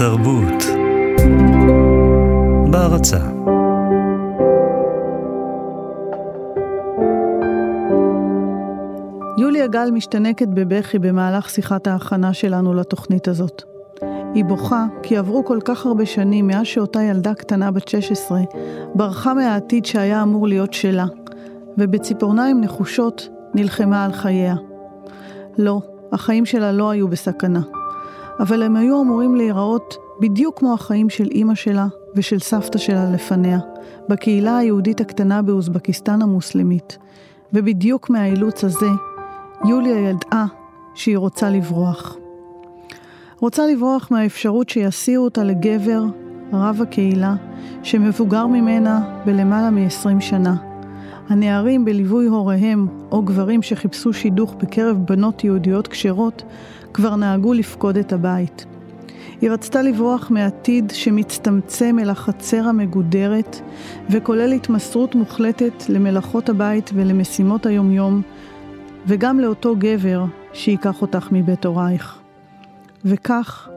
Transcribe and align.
התרבות 0.00 0.64
בהרצה 2.70 3.18
יוליה 9.38 9.66
גל 9.66 9.90
משתנקת 9.92 10.48
בבכי 10.48 10.98
במהלך 10.98 11.50
שיחת 11.50 11.86
ההכנה 11.86 12.32
שלנו 12.32 12.74
לתוכנית 12.74 13.28
הזאת. 13.28 13.62
היא 14.34 14.44
בוכה 14.44 14.86
כי 15.02 15.16
עברו 15.16 15.44
כל 15.44 15.58
כך 15.64 15.86
הרבה 15.86 16.06
שנים 16.06 16.46
מאז 16.46 16.66
שאותה 16.66 17.02
ילדה 17.02 17.34
קטנה 17.34 17.70
בת 17.70 17.88
16 17.88 18.40
ברחה 18.94 19.34
מהעתיד 19.34 19.84
שהיה 19.84 20.22
אמור 20.22 20.48
להיות 20.48 20.72
שלה, 20.72 21.06
ובציפורניים 21.78 22.60
נחושות 22.60 23.28
נלחמה 23.54 24.04
על 24.04 24.12
חייה. 24.12 24.54
לא, 25.58 25.80
החיים 26.12 26.46
שלה 26.46 26.72
לא 26.72 26.90
היו 26.90 27.08
בסכנה, 27.08 27.60
אבל 28.40 28.62
הם 28.62 28.76
היו 28.76 29.02
אמורים 29.02 29.34
להיראות 29.34 29.96
בדיוק 30.20 30.58
כמו 30.58 30.74
החיים 30.74 31.10
של 31.10 31.28
אימא 31.30 31.54
שלה 31.54 31.86
ושל 32.14 32.38
סבתא 32.38 32.78
שלה 32.78 33.10
לפניה, 33.10 33.58
בקהילה 34.08 34.56
היהודית 34.56 35.00
הקטנה 35.00 35.42
באוזבקיסטן 35.42 36.22
המוסלמית, 36.22 36.98
ובדיוק 37.52 38.10
מהאילוץ 38.10 38.64
הזה, 38.64 38.88
יוליה 39.68 40.10
ידעה 40.10 40.46
שהיא 40.94 41.18
רוצה 41.18 41.50
לברוח. 41.50 42.16
רוצה 43.38 43.66
לברוח 43.66 44.08
מהאפשרות 44.10 44.68
שיסיעו 44.68 45.24
אותה 45.24 45.44
לגבר, 45.44 46.04
רב 46.52 46.78
הקהילה, 46.82 47.34
שמבוגר 47.82 48.46
ממנה 48.46 49.22
בלמעלה 49.24 49.70
מ-20 49.70 50.20
שנה. 50.20 50.54
הנערים 51.28 51.84
בליווי 51.84 52.26
הוריהם, 52.26 52.86
או 53.12 53.22
גברים 53.22 53.62
שחיפשו 53.62 54.12
שידוך 54.12 54.54
בקרב 54.54 54.96
בנות 54.96 55.44
יהודיות 55.44 55.88
כשרות, 55.88 56.42
כבר 56.94 57.16
נהגו 57.16 57.52
לפקוד 57.52 57.96
את 57.96 58.12
הבית. 58.12 58.66
היא 59.40 59.50
רצתה 59.50 59.82
לברוח 59.82 60.30
מעתיד 60.30 60.92
שמצטמצם 60.94 61.98
אל 62.02 62.10
החצר 62.10 62.64
המגודרת, 62.64 63.60
וכולל 64.10 64.52
התמסרות 64.52 65.14
מוחלטת 65.14 65.72
למלאכות 65.88 66.48
הבית 66.48 66.90
ולמשימות 66.94 67.66
היומיום, 67.66 68.22
וגם 69.06 69.40
לאותו 69.40 69.76
גבר 69.78 70.24
שייקח 70.52 71.02
אותך 71.02 71.28
מבית 71.32 71.66
הורייך. 71.66 72.18
וכך, 73.04 73.68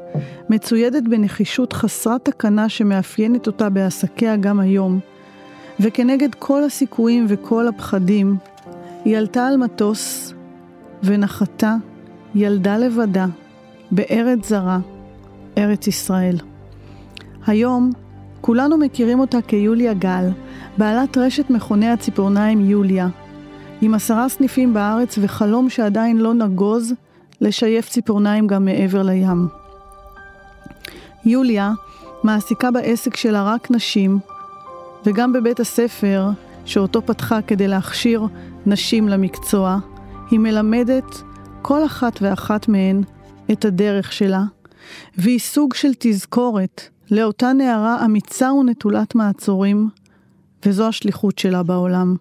מצוידת 0.50 1.04
בנחישות 1.04 1.74
חסרת 1.74 2.26
תקנה 2.26 2.70
שמאפיינת 2.70 3.48
אותה 3.48 3.70
בעסקיה 3.70 4.36
גם 4.36 4.60
היום, 4.60 5.00
וכנגד 5.80 6.36
כל 6.36 6.64
הסיכויים 6.64 7.26
וכל 7.28 7.68
הפחדים, 7.68 8.38
היא 9.06 9.18
עלתה 9.18 9.48
על 9.48 9.58
מטוס 9.58 10.34
ונחתה 11.04 11.76
ילדה 12.36 12.78
לבדה 12.78 13.26
בארץ 13.92 14.50
זרה, 14.50 14.80
ארץ 15.58 15.88
ישראל. 15.88 16.38
היום 17.48 17.92
כולנו 18.42 18.78
מכירים 18.78 19.20
אותה 19.20 19.38
כיוליה 19.48 19.94
גל, 19.94 20.30
בעלת 20.78 21.18
רשת 21.18 21.50
מכוני 21.50 21.90
הציפורניים 21.90 22.70
יוליה, 22.70 23.08
עם 23.82 23.94
עשרה 23.94 24.30
סניפים 24.30 24.74
בארץ 24.74 25.20
וחלום 25.22 25.70
שעדיין 25.70 26.18
לא 26.18 26.34
נגוז 26.34 26.94
לשייף 27.42 27.90
ציפורניים 27.90 28.48
גם 28.48 28.66
מעבר 28.66 29.04
לים. 29.04 29.48
יוליה 31.26 31.72
מעסיקה 32.24 32.72
בעסק 32.72 33.16
שלה 33.16 33.44
רק 33.44 33.72
נשים, 33.72 34.20
וגם 35.06 35.34
בבית 35.34 35.60
הספר, 35.60 36.30
שאותו 36.66 37.02
פתחה 37.02 37.42
כדי 37.42 37.68
להכשיר 37.68 38.28
נשים 38.66 39.08
למקצוע, 39.08 39.78
היא 40.32 40.40
מלמדת 40.40 41.24
כל 41.64 41.86
אחת 41.86 42.20
ואחת 42.22 42.68
מהן 42.68 43.02
את 43.52 43.66
הדרך 43.66 44.14
שלה, 44.14 44.44
והיא 45.18 45.40
סוג 45.40 45.74
של 45.74 45.92
תזכורת 46.00 46.82
לאותה 47.12 47.54
נערה 47.54 48.06
אמיצה 48.06 48.54
ונטולת 48.54 49.16
מעצורים, 49.16 49.90
וזו 50.66 50.88
השליחות 50.88 51.40
שלה 51.40 51.64
בעולם. 51.64 52.16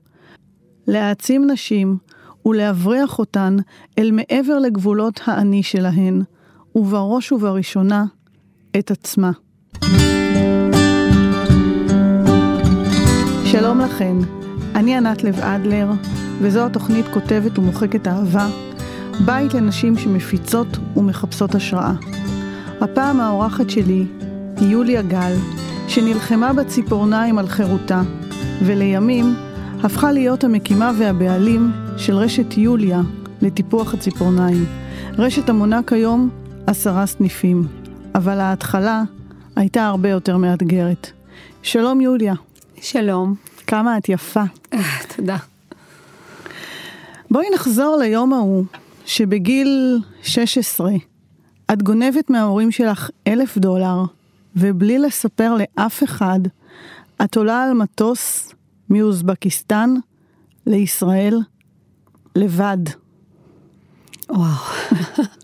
להעצים 0.86 1.50
נשים 1.50 1.96
ולהבריח 2.46 3.18
אותן 3.18 3.56
אל 3.98 4.10
מעבר 4.10 4.58
לגבולות 4.58 5.20
האני 5.26 5.62
שלהן, 5.62 6.22
ובראש 6.74 7.32
ובראשונה, 7.32 8.04
את 8.78 8.90
עצמה. 8.90 9.30
שלום 13.44 13.80
לכן, 13.80 14.16
אני 14.74 14.96
ענת 14.96 15.24
לב 15.24 15.38
אדלר, 15.40 15.90
וזו 16.40 16.66
התוכנית 16.66 17.06
כותבת 17.14 17.58
ומוחקת 17.58 18.08
אהבה, 18.08 18.48
בית 19.20 19.54
לנשים 19.54 19.98
שמפיצות 19.98 20.66
ומחפשות 20.96 21.54
השראה. 21.54 21.92
הפעם 22.80 23.20
האורחת 23.20 23.70
שלי 23.70 24.04
היא 24.56 24.68
יוליה 24.68 25.02
גל, 25.02 25.32
שנלחמה 25.88 26.52
בציפורניים 26.52 27.38
על 27.38 27.48
חירותה, 27.48 28.02
ולימים 28.64 29.34
הפכה 29.82 30.12
להיות 30.12 30.44
המקימה 30.44 30.92
והבעלים 30.98 31.72
של 31.96 32.14
רשת 32.14 32.56
יוליה 32.56 33.00
לטיפוח 33.42 33.94
הציפורניים. 33.94 34.64
רשת 35.18 35.48
המונה 35.48 35.80
כיום 35.86 36.30
עשרה 36.66 37.06
סניפים, 37.06 37.66
אבל 38.14 38.40
ההתחלה 38.40 39.02
הייתה 39.56 39.86
הרבה 39.86 40.08
יותר 40.08 40.36
מאתגרת. 40.36 41.10
שלום 41.62 42.00
יוליה. 42.00 42.34
שלום. 42.80 43.34
כמה 43.66 43.98
את 43.98 44.08
יפה. 44.08 44.42
תודה. 45.16 45.36
בואי 47.30 47.46
נחזור 47.54 47.96
ליום 47.96 48.32
ההוא, 48.32 48.64
שבגיל 49.12 50.00
16 50.22 50.92
את 51.72 51.82
גונבת 51.82 52.30
מההורים 52.30 52.70
שלך 52.70 53.10
אלף 53.26 53.58
דולר, 53.58 54.04
ובלי 54.56 54.98
לספר 54.98 55.56
לאף 55.56 56.02
אחד, 56.04 56.40
את 57.24 57.36
עולה 57.36 57.62
על 57.62 57.72
מטוס 57.72 58.54
מאוזבקיסטן 58.90 59.94
לישראל 60.66 61.40
לבד. 62.36 62.78
וואו. 64.28 64.48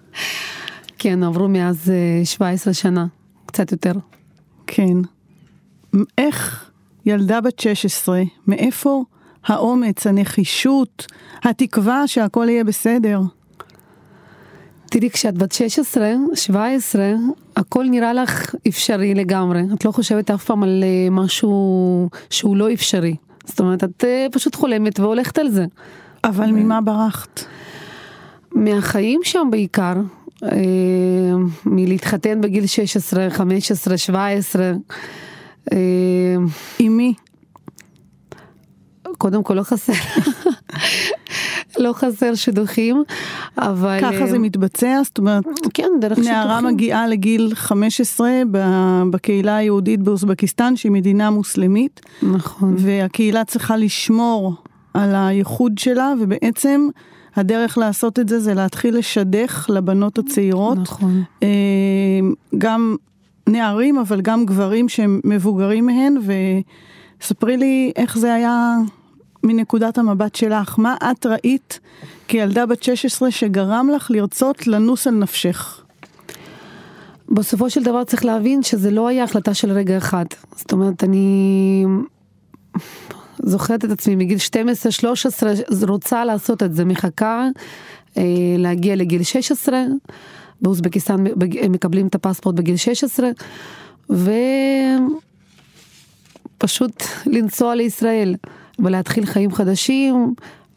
כן, 0.98 1.22
עברו 1.22 1.48
מאז 1.48 1.92
17 2.24 2.74
שנה, 2.74 3.06
קצת 3.46 3.72
יותר. 3.72 3.92
כן. 4.66 4.96
איך 6.18 6.70
ילדה 7.06 7.40
בת 7.40 7.58
16, 7.58 8.22
מאיפה 8.46 9.04
האומץ, 9.44 10.06
הנחישות, 10.06 11.06
התקווה 11.44 12.06
שהכל 12.06 12.46
יהיה 12.48 12.64
בסדר? 12.64 13.20
תראי, 14.90 15.10
כשאת 15.10 15.38
בת 15.38 15.52
16, 15.52 16.12
17, 16.34 17.12
הכל 17.56 17.84
נראה 17.90 18.12
לך 18.12 18.54
אפשרי 18.68 19.14
לגמרי. 19.14 19.62
את 19.74 19.84
לא 19.84 19.92
חושבת 19.92 20.30
אף 20.30 20.44
פעם 20.44 20.62
על 20.62 20.84
משהו 21.10 22.08
שהוא 22.30 22.56
לא 22.56 22.72
אפשרי. 22.72 23.16
זאת 23.44 23.60
אומרת, 23.60 23.84
את 23.84 24.04
פשוט 24.32 24.54
חולמת 24.54 25.00
והולכת 25.00 25.38
על 25.38 25.50
זה. 25.50 25.66
אבל 26.24 26.46
ממה 26.46 26.80
ברחת? 26.80 27.44
מהחיים 28.52 29.20
שם 29.24 29.48
בעיקר, 29.50 29.94
מלהתחתן 31.66 32.40
בגיל 32.40 32.66
16, 32.66 33.30
15, 33.30 33.96
17. 33.98 34.72
עם 36.78 36.96
מי? 36.96 37.14
קודם 39.18 39.42
כל 39.42 39.54
לא 39.54 39.62
חסר. 39.62 39.92
לא 41.78 41.92
חסר 41.92 42.34
שידוכים, 42.34 43.02
אבל... 43.58 43.98
ככה 44.00 44.26
זה 44.26 44.38
מתבצע? 44.38 45.00
זאת 45.04 45.18
אומרת, 45.18 45.44
כן, 45.74 45.88
דרך 46.00 46.16
שידוכים. 46.16 46.34
נערה 46.34 46.60
מגיעה 46.60 47.06
לגיל 47.08 47.54
15 47.54 48.30
בקהילה 49.10 49.56
היהודית 49.56 50.00
באוזבקיסטן, 50.00 50.76
שהיא 50.76 50.92
מדינה 50.92 51.30
מוסלמית. 51.30 52.00
נכון. 52.22 52.74
והקהילה 52.78 53.44
צריכה 53.44 53.76
לשמור 53.76 54.54
על 54.94 55.14
הייחוד 55.14 55.78
שלה, 55.78 56.12
ובעצם 56.20 56.88
הדרך 57.36 57.78
לעשות 57.78 58.18
את 58.18 58.28
זה 58.28 58.40
זה 58.40 58.54
להתחיל 58.54 58.96
לשדך 58.96 59.66
לבנות 59.68 60.18
הצעירות. 60.18 60.78
נכון. 60.78 61.22
גם 62.58 62.96
נערים, 63.48 63.98
אבל 63.98 64.20
גם 64.20 64.46
גברים 64.46 64.88
שהם 64.88 65.20
מבוגרים 65.24 65.86
מהן, 65.86 66.16
וספרי 67.20 67.56
לי 67.56 67.92
איך 67.96 68.18
זה 68.18 68.34
היה 68.34 68.76
מנקודת 69.42 69.98
המבט 69.98 70.34
שלך, 70.34 70.78
מה 70.78 70.96
את 71.10 71.26
ראית 71.26 71.80
כילדה 72.28 72.66
בת 72.66 72.82
16 72.82 73.30
שגרם 73.30 73.90
לך 73.94 74.10
לרצות 74.10 74.66
לנוס 74.66 75.06
על 75.06 75.14
נפשך? 75.14 75.82
בסופו 77.28 77.70
של 77.70 77.82
דבר 77.82 78.04
צריך 78.04 78.24
להבין 78.24 78.62
שזה 78.62 78.90
לא 78.90 79.08
היה 79.08 79.24
החלטה 79.24 79.54
של 79.54 79.72
רגע 79.72 79.96
אחד. 79.98 80.24
זאת 80.56 80.72
אומרת, 80.72 81.04
אני 81.04 81.84
זוכרת 83.42 83.84
את 83.84 83.90
עצמי 83.90 84.16
מגיל 84.16 84.38
12-13 85.80 85.82
רוצה 85.88 86.24
לעשות 86.24 86.62
את 86.62 86.74
זה, 86.74 86.84
מחכה 86.84 87.48
אה, 88.16 88.22
להגיע 88.58 88.96
לגיל 88.96 89.22
16, 89.22 89.82
באוזבקיסטן 90.62 91.24
מקבלים 91.70 92.06
את 92.06 92.14
הפספורט 92.14 92.54
בגיל 92.54 92.76
16, 92.76 93.28
ופשוט 96.58 97.02
לנסוע 97.26 97.74
לישראל. 97.74 98.34
ולהתחיל 98.78 99.26
חיים 99.26 99.52
חדשים, 99.52 100.34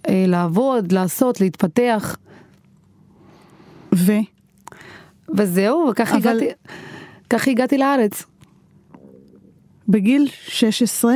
אה, 0.10 0.26
לעבוד, 0.28 0.92
לעשות, 0.92 1.42
להתפתח. 1.42 2.18
ו? 3.96 4.12
וזהו, 5.38 5.88
וכך 5.92 6.14
אבל... 6.14 6.30
הגעתי. 6.30 6.46
ככה 7.30 7.52
הגעתי 7.52 7.78
לארץ. 7.78 8.24
בגיל 9.88 10.28
16 10.48 11.14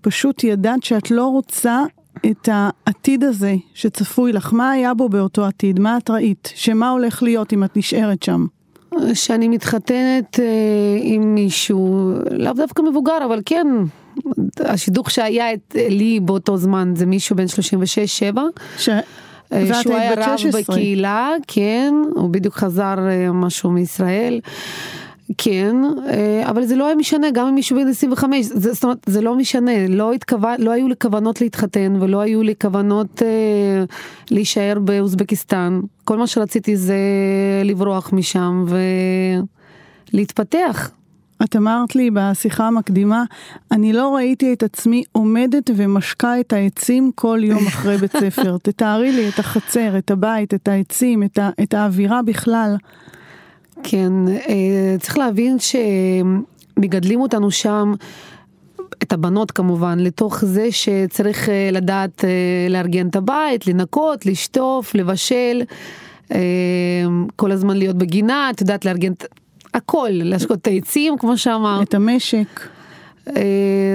פשוט 0.00 0.44
ידעת 0.44 0.82
שאת 0.82 1.10
לא 1.10 1.26
רוצה 1.26 1.82
את 2.30 2.48
העתיד 2.52 3.24
הזה 3.24 3.54
שצפוי 3.74 4.32
לך. 4.32 4.52
מה 4.52 4.70
היה 4.70 4.94
בו 4.94 5.08
באותו 5.08 5.44
עתיד? 5.44 5.80
מה 5.80 5.96
את 5.96 6.10
ראית? 6.10 6.52
שמה 6.54 6.90
הולך 6.90 7.22
להיות 7.22 7.52
אם 7.52 7.64
את 7.64 7.76
נשארת 7.76 8.22
שם? 8.22 8.46
שאני 9.14 9.48
מתחתנת 9.48 10.40
אה, 10.40 10.44
עם 11.02 11.34
מישהו, 11.34 12.12
לאו 12.30 12.52
דווקא 12.52 12.82
מבוגר, 12.82 13.18
אבל 13.24 13.40
כן, 13.44 13.66
השידוך 14.60 15.10
שהיה 15.10 15.52
את, 15.52 15.76
לי 15.90 16.20
באותו 16.20 16.56
זמן 16.56 16.92
זה 16.96 17.06
מישהו 17.06 17.36
בן 17.36 17.46
36-7. 18.34 18.38
ש... 18.78 18.88
אה, 19.52 19.82
שהוא 19.82 19.94
היה 19.94 20.12
רב 20.16 20.40
בקהילה, 20.52 21.30
כן, 21.46 21.94
הוא 22.14 22.30
בדיוק 22.30 22.54
חזר 22.54 22.94
אה, 22.98 23.32
משהו 23.32 23.70
מישראל. 23.70 24.40
כן, 25.38 25.76
אה, 26.08 26.50
אבל 26.50 26.64
זה 26.64 26.76
לא 26.76 26.86
היה 26.86 26.94
משנה, 26.94 27.30
גם 27.30 27.46
אם 27.46 27.54
מישהו 27.54 27.76
בן 27.76 27.88
25, 27.88 28.46
זה, 28.46 28.72
זאת 28.72 28.84
אומרת, 28.84 28.98
זה 29.06 29.20
לא 29.20 29.34
משנה, 29.34 29.88
לא, 29.88 30.12
התכוון, 30.12 30.60
לא 30.60 30.70
היו 30.70 30.88
לי 30.88 30.94
כוונות 31.02 31.40
להתחתן 31.40 31.96
ולא 32.00 32.20
היו 32.20 32.42
לי 32.42 32.54
כוונות 32.60 33.22
אה, 33.22 33.84
להישאר 34.30 34.78
באוזבקיסטן. 34.78 35.80
כל 36.04 36.18
מה 36.18 36.26
שרציתי 36.26 36.76
זה 36.76 36.96
לברוח 37.64 38.12
משם 38.12 38.64
ולהתפתח. 40.12 40.90
את 41.44 41.56
אמרת 41.56 41.96
לי 41.96 42.10
בשיחה 42.12 42.66
המקדימה, 42.66 43.24
אני 43.70 43.92
לא 43.92 44.14
ראיתי 44.14 44.52
את 44.52 44.62
עצמי 44.62 45.02
עומדת 45.12 45.70
ומשקה 45.76 46.40
את 46.40 46.52
העצים 46.52 47.10
כל 47.14 47.40
יום 47.42 47.66
אחרי 47.66 47.96
בית 47.96 48.12
ספר. 48.12 48.56
תתארי 48.62 49.12
לי 49.12 49.28
את 49.28 49.38
החצר, 49.38 49.98
את 49.98 50.10
הבית, 50.10 50.54
את 50.54 50.68
העצים, 50.68 51.22
את, 51.22 51.38
ה, 51.38 51.50
את 51.62 51.74
האווירה 51.74 52.22
בכלל. 52.22 52.76
כן, 53.82 54.12
אה, 54.28 54.96
צריך 55.00 55.18
להבין 55.18 55.56
שמגדלים 55.58 57.20
אותנו 57.20 57.50
שם, 57.50 57.94
את 59.02 59.12
הבנות 59.12 59.50
כמובן, 59.50 59.98
לתוך 59.98 60.44
זה 60.44 60.72
שצריך 60.72 61.48
אה, 61.48 61.68
לדעת 61.72 62.24
אה, 62.24 62.30
לארגן 62.70 63.08
את 63.08 63.16
הבית, 63.16 63.66
לנקות, 63.66 64.26
לשטוף, 64.26 64.94
לבשל, 64.94 65.62
כל 67.36 67.52
הזמן 67.52 67.76
להיות 67.76 67.96
בגינה, 67.96 68.50
את 68.50 68.60
יודעת 68.60 68.84
לארגן 68.84 69.12
הכל, 69.74 70.08
להשקות 70.12 70.58
את 70.58 70.66
העצים 70.66 71.18
כמו 71.18 71.38
שאמרת. 71.38 71.88
את 71.88 71.94
המשק. 71.94 72.68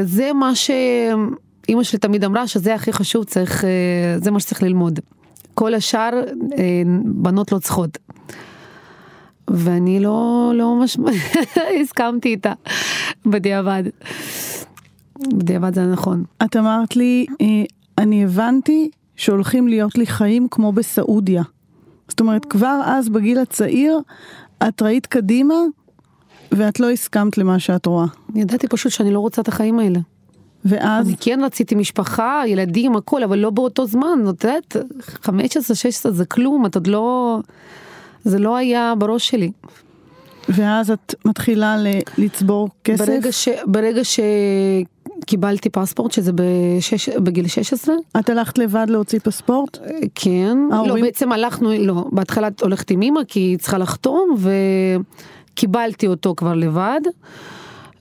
זה 0.04 0.34
מה 0.34 0.56
שאימא 0.56 1.84
שלי 1.84 2.00
תמיד 2.00 2.24
אמרה 2.24 2.48
שזה 2.48 2.76
הכי 2.76 2.94
חשוב, 2.94 3.24
צריך, 3.24 3.64
זה 4.18 4.32
מה 4.32 4.40
שצריך 4.40 4.64
ללמוד. 4.64 5.00
כל 5.54 5.74
השאר 5.74 6.10
בנות 7.06 7.52
לא 7.52 7.60
צריכות. 7.60 7.98
ואני 9.50 10.00
לא, 10.00 10.52
לא 10.56 10.76
ממש 10.76 10.98
הסכמתי 11.82 12.30
איתה 12.30 12.54
בדיעבד. 13.26 13.84
בדיעבד 15.20 15.74
זה 15.74 15.86
נכון. 15.86 16.24
את 16.46 16.56
אמרת 16.56 16.96
לי, 16.96 17.26
אה, 17.42 17.46
אני 17.98 18.24
הבנתי 18.24 18.90
שהולכים 19.16 19.68
להיות 19.68 19.98
לי 19.98 20.06
חיים 20.06 20.48
כמו 20.52 20.72
בסעודיה. 20.72 21.44
זאת 22.08 22.20
אומרת, 22.20 22.46
כבר 22.46 22.82
אז 22.86 23.10
בגיל 23.10 23.40
הצעיר, 23.40 24.00
את 24.68 24.82
ראית 24.82 25.06
קדימה 25.06 25.56
ואת 26.52 26.80
לא 26.80 26.90
הסכמת 26.90 27.38
למה 27.38 27.60
שאת 27.60 27.86
רואה. 27.86 28.06
ידעתי 28.36 28.68
פשוט 28.68 28.92
שאני 28.92 29.12
לא 29.12 29.20
רוצה 29.20 29.42
את 29.42 29.48
החיים 29.48 29.80
האלה. 29.80 30.00
ואז? 30.66 31.08
אני 31.08 31.18
כן 31.20 31.40
רציתי 31.44 31.76
משפחה, 31.76 32.44
ילדים, 32.48 32.96
הכל, 32.96 33.24
אבל 33.24 33.38
לא 33.38 33.50
באותו 33.50 33.86
זמן, 33.86 34.20
את 34.30 34.44
יודעת, 34.44 34.76
15-16 35.26 35.30
זה 36.10 36.26
כלום, 36.26 36.66
את 36.66 36.76
עוד 36.76 36.88
לא... 36.88 37.40
זה 38.24 38.40
לא 38.40 38.56
היה 38.56 38.94
בראש 38.98 39.30
שלי. 39.30 39.52
ואז 40.50 40.92
את 40.92 41.16
מתחילה 41.26 41.76
לצבור 42.18 42.70
כסף? 42.84 43.06
ברגע, 43.06 43.32
ש, 43.32 43.50
ברגע 43.66 44.04
שקיבלתי 45.22 45.70
פספורט, 45.70 46.12
שזה 46.12 46.32
בשש, 46.36 47.10
בגיל 47.10 47.48
16. 47.48 47.96
את 48.20 48.30
הלכת 48.30 48.58
לבד 48.58 48.86
להוציא 48.90 49.20
פספורט? 49.24 49.78
כן. 50.16 50.58
לא, 50.70 50.76
ההורים... 50.76 50.96
לא, 50.96 51.02
בעצם 51.02 51.32
הלכנו, 51.32 51.72
לא, 51.80 52.06
בהתחלה 52.12 52.48
הולכת 52.62 52.92
עם 52.92 53.02
אמא 53.02 53.22
כי 53.28 53.40
היא 53.40 53.58
צריכה 53.58 53.78
לחתום, 53.78 54.36
וקיבלתי 55.54 56.08
אותו 56.08 56.34
כבר 56.38 56.54
לבד. 56.54 57.02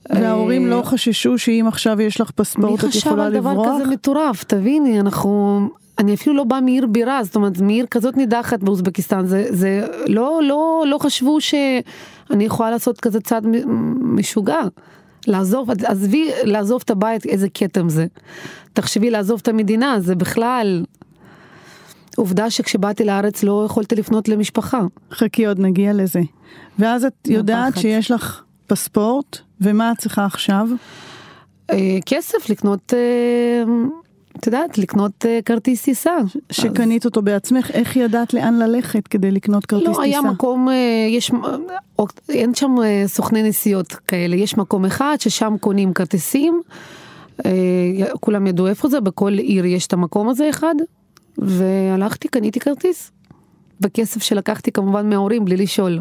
וההורים 0.09 0.67
לא 0.67 0.81
חששו 0.85 1.37
שאם 1.37 1.65
עכשיו 1.67 2.01
יש 2.01 2.21
לך 2.21 2.31
פספורט 2.31 2.83
את 2.83 2.95
יכולה 2.95 3.29
לברוח? 3.29 3.55
מי 3.55 3.61
חשב 3.61 3.69
על 3.69 3.73
דבר 3.73 3.83
כזה 3.83 3.91
מטורף, 3.93 4.43
תביני, 4.43 4.99
אנחנו... 4.99 5.59
אני 5.99 6.13
אפילו 6.13 6.35
לא 6.35 6.43
באה 6.43 6.61
מעיר 6.61 6.87
בירה, 6.87 7.23
זאת 7.23 7.35
אומרת, 7.35 7.61
מעיר 7.61 7.85
כזאת 7.85 8.17
נידחת 8.17 8.59
באוזבקיסטן, 8.59 9.25
זה, 9.25 9.45
זה 9.49 9.87
לא, 10.07 10.39
לא, 10.43 10.83
לא 10.87 10.97
חשבו 10.97 11.41
שאני 11.41 12.43
יכולה 12.43 12.71
לעשות 12.71 13.01
כזה 13.01 13.19
צעד 13.21 13.45
משוגע. 13.99 14.61
לעזוב, 15.27 15.69
עזבי 15.85 16.29
לעזוב 16.43 16.81
את 16.85 16.89
הבית, 16.89 17.25
איזה 17.25 17.47
כתם 17.53 17.89
זה. 17.89 18.05
תחשבי 18.73 19.09
לעזוב 19.09 19.39
את 19.43 19.47
המדינה, 19.47 19.99
זה 19.99 20.15
בכלל... 20.15 20.83
עובדה 22.17 22.49
שכשבאתי 22.49 23.05
לארץ 23.05 23.43
לא 23.43 23.63
יכולתי 23.65 23.95
לפנות 23.95 24.29
למשפחה. 24.29 24.81
חכי 25.11 25.45
עוד 25.45 25.59
נגיע 25.59 25.93
לזה. 25.93 26.21
ואז 26.79 27.05
את 27.05 27.13
יודעת 27.27 27.73
פחד. 27.73 27.81
שיש 27.81 28.11
לך 28.11 28.43
פספורט, 28.67 29.37
ומה 29.61 29.91
את 29.91 29.97
צריכה 29.97 30.25
עכשיו? 30.25 30.67
אה, 31.71 31.97
כסף 32.05 32.49
לקנות 32.49 32.93
אה, 32.93 33.63
את 34.39 34.45
יודעת, 34.45 34.77
לקנות 34.77 35.25
uh, 35.25 35.43
כרטיס 35.45 35.81
טיסה. 35.81 36.15
שקנית. 36.51 37.05
אותו 37.05 37.21
בעצמך, 37.21 37.71
איך 37.71 37.95
ידעת 37.95 38.33
לאן 38.33 38.59
ללכת 38.59 39.07
כדי 39.07 39.31
לקנות 39.31 39.65
כרטיס 39.65 39.87
טיסה? 39.87 39.99
לא, 39.99 40.03
היה 40.03 40.21
מקום, 40.21 40.67
uh, 40.69 40.71
יש, 41.09 41.31
uh, 41.31 42.05
אין 42.29 42.55
שם 42.55 42.75
סוכני 43.05 43.43
נסיעות 43.43 43.93
כאלה, 43.93 44.35
יש 44.35 44.57
מקום 44.57 44.85
אחד 44.85 45.15
ששם 45.19 45.55
קונים 45.59 45.93
כרטיסים, 45.93 46.61
כולם 48.19 48.47
ידעו 48.47 48.67
איפה 48.67 48.87
זה, 48.87 48.99
בכל 48.99 49.33
עיר 49.33 49.65
יש 49.65 49.87
את 49.87 49.93
המקום 49.93 50.29
הזה 50.29 50.49
אחד, 50.49 50.75
והלכתי, 51.37 52.27
קניתי 52.27 52.59
כרטיס. 52.59 53.11
בכסף 53.81 54.23
שלקחתי 54.23 54.71
כמובן 54.71 55.09
מההורים 55.09 55.45
בלי 55.45 55.57
לשאול. 55.57 55.99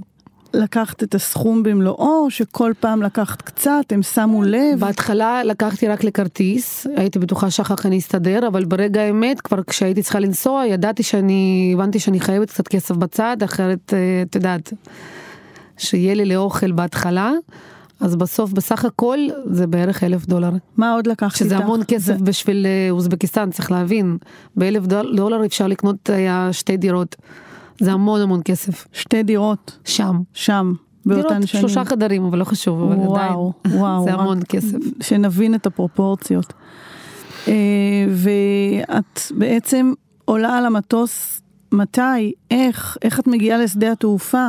לקחת 0.54 1.02
את 1.02 1.14
הסכום 1.14 1.62
במלואו, 1.62 2.30
שכל 2.30 2.72
פעם 2.80 3.02
לקחת 3.02 3.42
קצת, 3.42 3.84
הם 3.90 4.02
שמו 4.02 4.42
לב? 4.42 4.80
בהתחלה 4.80 5.44
לקחתי 5.44 5.88
רק 5.88 6.04
לכרטיס, 6.04 6.86
הייתי 6.96 7.18
בטוחה 7.18 7.50
שאחר 7.50 7.76
כך 7.76 7.86
אני 7.86 7.98
אסתדר, 7.98 8.48
אבל 8.48 8.64
ברגע 8.64 9.00
האמת, 9.00 9.40
כבר 9.40 9.62
כשהייתי 9.62 10.02
צריכה 10.02 10.20
לנסוע, 10.20 10.66
ידעתי 10.66 11.02
שאני, 11.02 11.70
הבנתי 11.74 11.98
שאני 11.98 12.20
חייבת 12.20 12.50
קצת 12.50 12.68
כסף 12.68 12.96
בצד, 12.96 13.36
אחרת, 13.44 13.94
אה, 13.94 14.22
את 14.22 14.34
יודעת, 14.34 14.72
שיהיה 15.76 16.14
לי 16.14 16.24
לאוכל 16.24 16.72
בהתחלה. 16.72 17.32
אז 18.00 18.16
בסוף 18.16 18.52
בסך 18.52 18.84
הכל 18.84 19.18
זה 19.50 19.66
בערך 19.66 20.04
אלף 20.04 20.26
דולר. 20.26 20.50
מה 20.76 20.92
עוד 20.92 21.06
לקחת 21.06 21.22
איתך? 21.22 21.36
שזה 21.36 21.56
המון 21.56 21.80
כסף 21.88 22.18
זה... 22.18 22.24
בשביל 22.24 22.66
אה, 22.66 22.90
אוזבקיסטן, 22.90 23.50
צריך 23.50 23.70
להבין. 23.70 24.18
באלף 24.56 24.86
דולר 24.86 25.46
אפשר 25.46 25.66
לקנות 25.66 26.10
אה, 26.10 26.52
שתי 26.52 26.76
דירות. 26.76 27.16
זה 27.80 27.92
המון 27.92 28.20
המון 28.20 28.40
כסף. 28.44 28.86
שתי 28.92 29.22
דירות. 29.22 29.78
שם. 29.84 30.20
שם. 30.34 30.72
באותן 31.06 31.28
דירות. 31.28 31.48
שלושה 31.48 31.84
חדרים, 31.84 32.24
אבל 32.24 32.38
לא 32.38 32.44
חשוב, 32.44 32.82
אבל 32.82 32.94
וואו, 32.94 33.14
עדיין. 33.14 33.80
וואו, 33.80 34.04
זה 34.04 34.12
המון 34.12 34.40
כסף. 34.48 34.78
שנבין 35.02 35.54
את 35.54 35.66
הפרופורציות. 35.66 36.52
אה, 37.48 37.52
ואת 38.08 39.20
בעצם 39.30 39.92
עולה 40.24 40.58
על 40.58 40.66
המטוס, 40.66 41.40
מתי? 41.72 42.32
איך? 42.50 42.96
איך 43.02 43.20
את 43.20 43.26
מגיעה 43.26 43.58
לשדה 43.58 43.92
התעופה? 43.92 44.46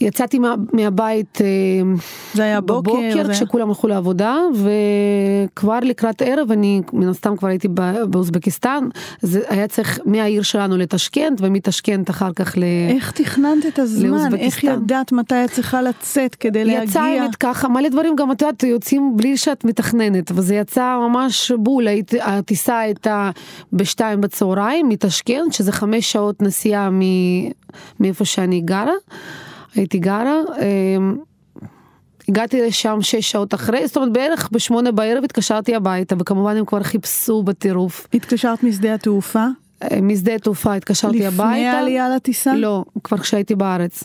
יצאתי 0.00 0.38
מה, 0.38 0.54
מהבית 0.72 1.40
אה, 1.40 1.46
זה 2.34 2.42
היה 2.42 2.60
בוקר, 2.60 2.80
בבוקר 2.80 3.26
זה... 3.26 3.32
כשכולם 3.32 3.68
הלכו 3.68 3.88
לעבודה 3.88 4.36
וכבר 4.54 5.78
לקראת 5.82 6.22
ערב 6.22 6.52
אני 6.52 6.82
מן 6.92 7.08
הסתם 7.08 7.36
כבר 7.36 7.48
הייתי 7.48 7.68
באוזבקיסטן 8.08 8.88
זה 9.22 9.40
היה 9.48 9.68
צריך 9.68 9.98
מהעיר 10.04 10.42
שלנו 10.42 10.76
לתשכנט 10.76 11.40
ומתשכנט 11.40 12.10
אחר 12.10 12.32
כך 12.32 12.54
ל... 12.56 12.64
איך 12.88 13.10
תכננת 13.10 13.66
את 13.68 13.78
הזמן? 13.78 14.34
איך 14.38 14.64
ידעת 14.64 15.12
מתי 15.12 15.44
את 15.44 15.50
צריכה 15.50 15.82
לצאת 15.82 16.34
כדי 16.34 16.64
להגיע? 16.64 16.82
יצא 16.82 17.00
האמת 17.00 17.36
ככה 17.36 17.68
מלא 17.68 17.88
דברים 17.88 18.16
גם 18.16 18.32
את 18.32 18.42
יודעת 18.42 18.62
יוצאים 18.62 19.12
בלי 19.16 19.36
שאת 19.36 19.64
מתכננת 19.64 20.32
וזה 20.34 20.54
יצא 20.54 20.96
ממש 21.08 21.52
בול 21.58 21.86
הטיסה 22.20 22.78
הייתה 22.78 23.30
בשתיים 23.72 24.20
בצהריים 24.20 24.88
מתשכנט 24.88 25.52
שזה 25.52 25.72
חמש 25.72 26.12
שעות 26.12 26.42
נסיעה 26.42 26.90
מאיפה 28.00 28.24
שאני 28.24 28.60
גרה. 28.60 28.92
הייתי 29.74 29.98
גרה. 29.98 30.40
אמ, 30.96 31.16
הגעתי 32.28 32.62
לשם 32.62 32.98
שש 33.00 33.30
שעות 33.30 33.54
אחרי, 33.54 33.86
זאת 33.86 33.96
אומרת 33.96 34.12
בערך 34.12 34.48
בשמונה 34.52 34.92
בערב 34.92 35.24
התקשרתי 35.24 35.74
הביתה 35.74 36.14
וכמובן 36.18 36.56
הם 36.56 36.64
כבר 36.64 36.82
חיפשו 36.82 37.42
בטירוף. 37.42 38.06
התקשרת 38.14 38.62
משדה 38.62 38.94
התעופה? 38.94 39.46
אה, 39.82 40.00
משדה 40.02 40.34
התעופה 40.34 40.74
התקשרתי 40.74 41.16
לפני 41.16 41.26
הביתה. 41.26 41.50
לפני 41.50 41.66
העלייה 41.66 42.08
לטיסה? 42.08 42.54
לא, 42.54 42.84
כבר 43.04 43.18
כשהייתי 43.18 43.54
בארץ. 43.54 44.04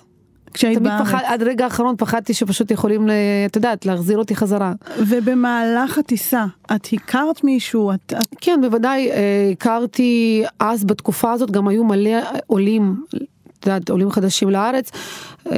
כשהיית 0.54 0.80
בארץ. 0.80 1.08
פחד, 1.08 1.20
עד 1.26 1.44
רגע 1.44 1.64
האחרון 1.64 1.96
פחדתי 1.98 2.34
שפשוט 2.34 2.72
יכולים, 2.72 3.10
את 3.46 3.56
יודעת, 3.56 3.86
להחזיר 3.86 4.18
אותי 4.18 4.36
חזרה. 4.36 4.74
ובמהלך 5.00 5.98
הטיסה, 5.98 6.46
את 6.76 6.88
הכרת 6.94 7.44
מישהו? 7.44 7.92
את, 7.92 8.14
את... 8.14 8.36
כן, 8.42 8.60
בוודאי, 8.62 9.12
אה, 9.12 9.50
הכרתי 9.52 10.44
אז 10.60 10.84
בתקופה 10.84 11.32
הזאת, 11.32 11.52
גם 11.52 11.68
היו 11.68 11.84
מלא 11.84 12.20
עולים 12.48 12.96
את 13.60 13.66
יודעת, 13.66 13.90
עולים 13.90 14.12
חדשים 14.12 14.50
לארץ, 14.50 14.92
אה, 15.52 15.58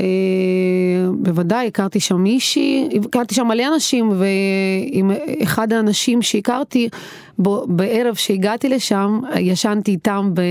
בוודאי 1.13 1.67
הכרתי 1.67 2.00
שם 2.00 2.17
מישהי, 2.17 2.89
הכרתי 3.05 3.36
שם 3.36 3.48
מלא 3.48 3.67
אנשים, 3.74 4.12
ועם 4.12 5.12
אחד 5.43 5.74
האנשים 5.74 6.22
שהכרתי, 6.22 6.89
בו, 7.38 7.65
בערב 7.67 8.15
שהגעתי 8.15 8.70
לשם, 8.70 9.20
ישנתי 9.39 9.91
איתם 9.91 10.31
ב... 10.34 10.41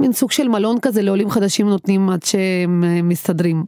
מין 0.00 0.12
סוג 0.12 0.30
של 0.30 0.48
מלון 0.48 0.80
כזה 0.82 1.02
לעולים 1.02 1.30
חדשים 1.30 1.68
נותנים 1.68 2.10
עד 2.10 2.22
שהם 2.22 2.84
אה, 2.84 3.02
מסתדרים. 3.02 3.64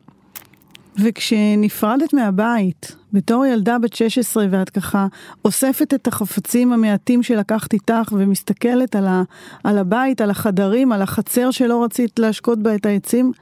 וכשנפרדת 1.00 2.12
מהבית, 2.12 2.96
בתור 3.12 3.46
ילדה 3.46 3.78
בת 3.78 3.92
16 3.92 4.46
ואת 4.50 4.70
ככה 4.70 5.06
אוספת 5.44 5.94
את 5.94 6.06
החפצים 6.06 6.72
המעטים 6.72 7.22
שלקחת 7.22 7.72
איתך 7.72 8.12
ומסתכלת 8.12 8.96
על, 8.96 9.06
ה, 9.06 9.22
על 9.64 9.78
הבית, 9.78 10.20
על 10.20 10.30
החדרים, 10.30 10.92
על 10.92 11.02
החצר 11.02 11.50
שלא 11.50 11.84
רצית 11.84 12.18
להשקות 12.18 12.58
בה 12.58 12.74
את 12.74 12.86
העצים, 12.86 13.32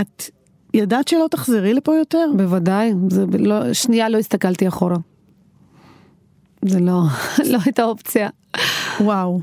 את 0.00 0.30
ידעת 0.74 1.08
שלא 1.08 1.26
תחזרי 1.30 1.74
לפה 1.74 1.94
יותר? 1.96 2.26
בוודאי, 2.36 2.92
זה 3.10 3.24
לא, 3.38 3.72
שנייה 3.72 4.08
לא 4.08 4.18
הסתכלתי 4.18 4.68
אחורה. 4.68 4.96
זה 6.64 6.80
לא, 6.80 7.02
לא 7.52 7.58
הייתה 7.64 7.84
אופציה. 7.84 8.28
וואו, 9.00 9.40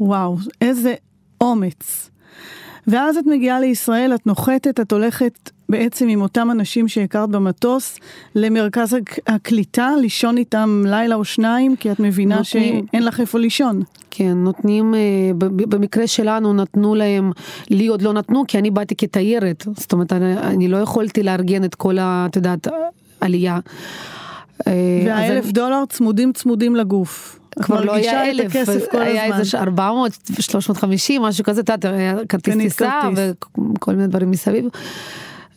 וואו, 0.00 0.36
איזה 0.60 0.94
אומץ. 1.40 2.10
ואז 2.86 3.16
את 3.16 3.26
מגיעה 3.26 3.60
לישראל, 3.60 4.14
את 4.14 4.26
נוחתת, 4.26 4.80
את 4.80 4.92
הולכת 4.92 5.50
בעצם 5.68 6.08
עם 6.08 6.20
אותם 6.20 6.50
אנשים 6.50 6.88
שהכרת 6.88 7.28
במטוס 7.28 7.98
למרכז 8.34 8.96
הקליטה, 9.26 9.90
לישון 10.00 10.36
איתם 10.36 10.84
לילה 10.86 11.14
או 11.14 11.24
שניים, 11.24 11.76
כי 11.76 11.92
את 11.92 12.00
מבינה 12.00 12.36
נותנים, 12.36 12.86
שאין 12.90 13.04
לך 13.04 13.20
איפה 13.20 13.38
לישון. 13.38 13.82
כן, 14.10 14.32
נותנים, 14.36 14.94
אה, 14.94 15.00
במקרה 15.48 16.06
שלנו 16.06 16.52
נתנו 16.52 16.94
להם, 16.94 17.32
לי 17.70 17.86
עוד 17.86 18.02
לא 18.02 18.12
נתנו, 18.12 18.44
כי 18.48 18.58
אני 18.58 18.70
באתי 18.70 18.96
כתיירת, 18.96 19.66
זאת 19.76 19.92
אומרת, 19.92 20.12
אני, 20.12 20.38
אני 20.38 20.68
לא 20.68 20.76
יכולתי 20.76 21.22
לארגן 21.22 21.64
את 21.64 21.74
כל 21.74 21.98
ה... 21.98 22.26
את 22.30 22.36
יודעת, 22.36 22.68
עלייה. 23.20 23.58
אה, 24.66 24.72
והאלף 25.06 25.44
אני... 25.44 25.52
דולר 25.52 25.84
צמודים 25.88 26.32
צמודים 26.32 26.76
לגוף. 26.76 27.38
כבר 27.62 27.84
לא 27.84 27.94
היה 27.94 28.30
אלף, 28.30 28.56
היה 28.92 29.38
איזה 29.38 29.58
400, 29.58 30.12
350, 30.40 31.22
משהו 31.22 31.44
כזה, 31.44 31.60
יודעת, 31.60 31.84
כרטיס 32.28 32.56
טיסה 32.56 33.00
וכל 33.14 33.94
מיני 33.94 34.06
דברים 34.06 34.30
מסביב. 34.30 34.64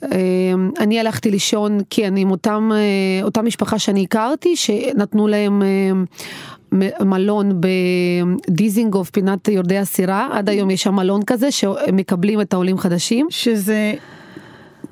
אמ, 0.04 0.72
אני 0.80 1.00
הלכתי 1.00 1.32
לישון, 1.32 1.78
כן, 1.90 2.18
עם 2.18 2.32
אותם, 2.32 2.70
אה, 2.74 3.24
אותה 3.24 3.42
משפחה 3.42 3.80
שאני 3.80 4.04
הכרתי, 4.04 4.56
שנתנו 4.56 5.28
להם 5.28 5.62
אה, 5.62 7.06
מלון 7.06 7.62
בדיזינגוף, 7.62 9.10
פינת 9.10 9.48
יורדי 9.48 9.78
הסירה, 9.78 10.30
עד 10.32 10.50
היום 10.50 10.72
יש 10.72 10.84
שם 10.84 10.96
מלון 10.96 11.24
כזה, 11.24 11.52
שמקבלים 11.52 12.42
את 12.42 12.54
העולים 12.54 12.78
חדשים. 12.78 13.28
שזה 13.30 13.94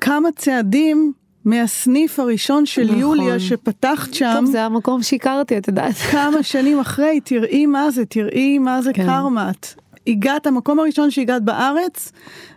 כמה 0.00 0.28
צעדים 0.36 1.12
מהסניף 1.44 2.20
הראשון 2.20 2.66
של 2.66 2.84
נכון. 2.84 2.98
יוליה 2.98 3.40
שפתחת 3.40 4.14
שם. 4.14 4.32
טוב, 4.36 4.44
זה 4.44 4.64
המקום 4.64 5.02
שהכרתי, 5.02 5.58
את 5.58 5.68
יודעת. 5.68 5.94
כמה 5.94 6.42
שנים 6.42 6.80
אחרי, 6.80 7.20
תראי 7.24 7.66
מה 7.66 7.90
זה, 7.90 8.04
תראי 8.04 8.58
מה 8.58 8.82
זה 8.82 8.92
כן. 8.92 9.06
קרמת. 9.06 9.74
הגעת, 10.06 10.46
המקום 10.46 10.78
הראשון 10.80 11.10
שהגעת 11.10 11.42
בארץ, 11.42 12.12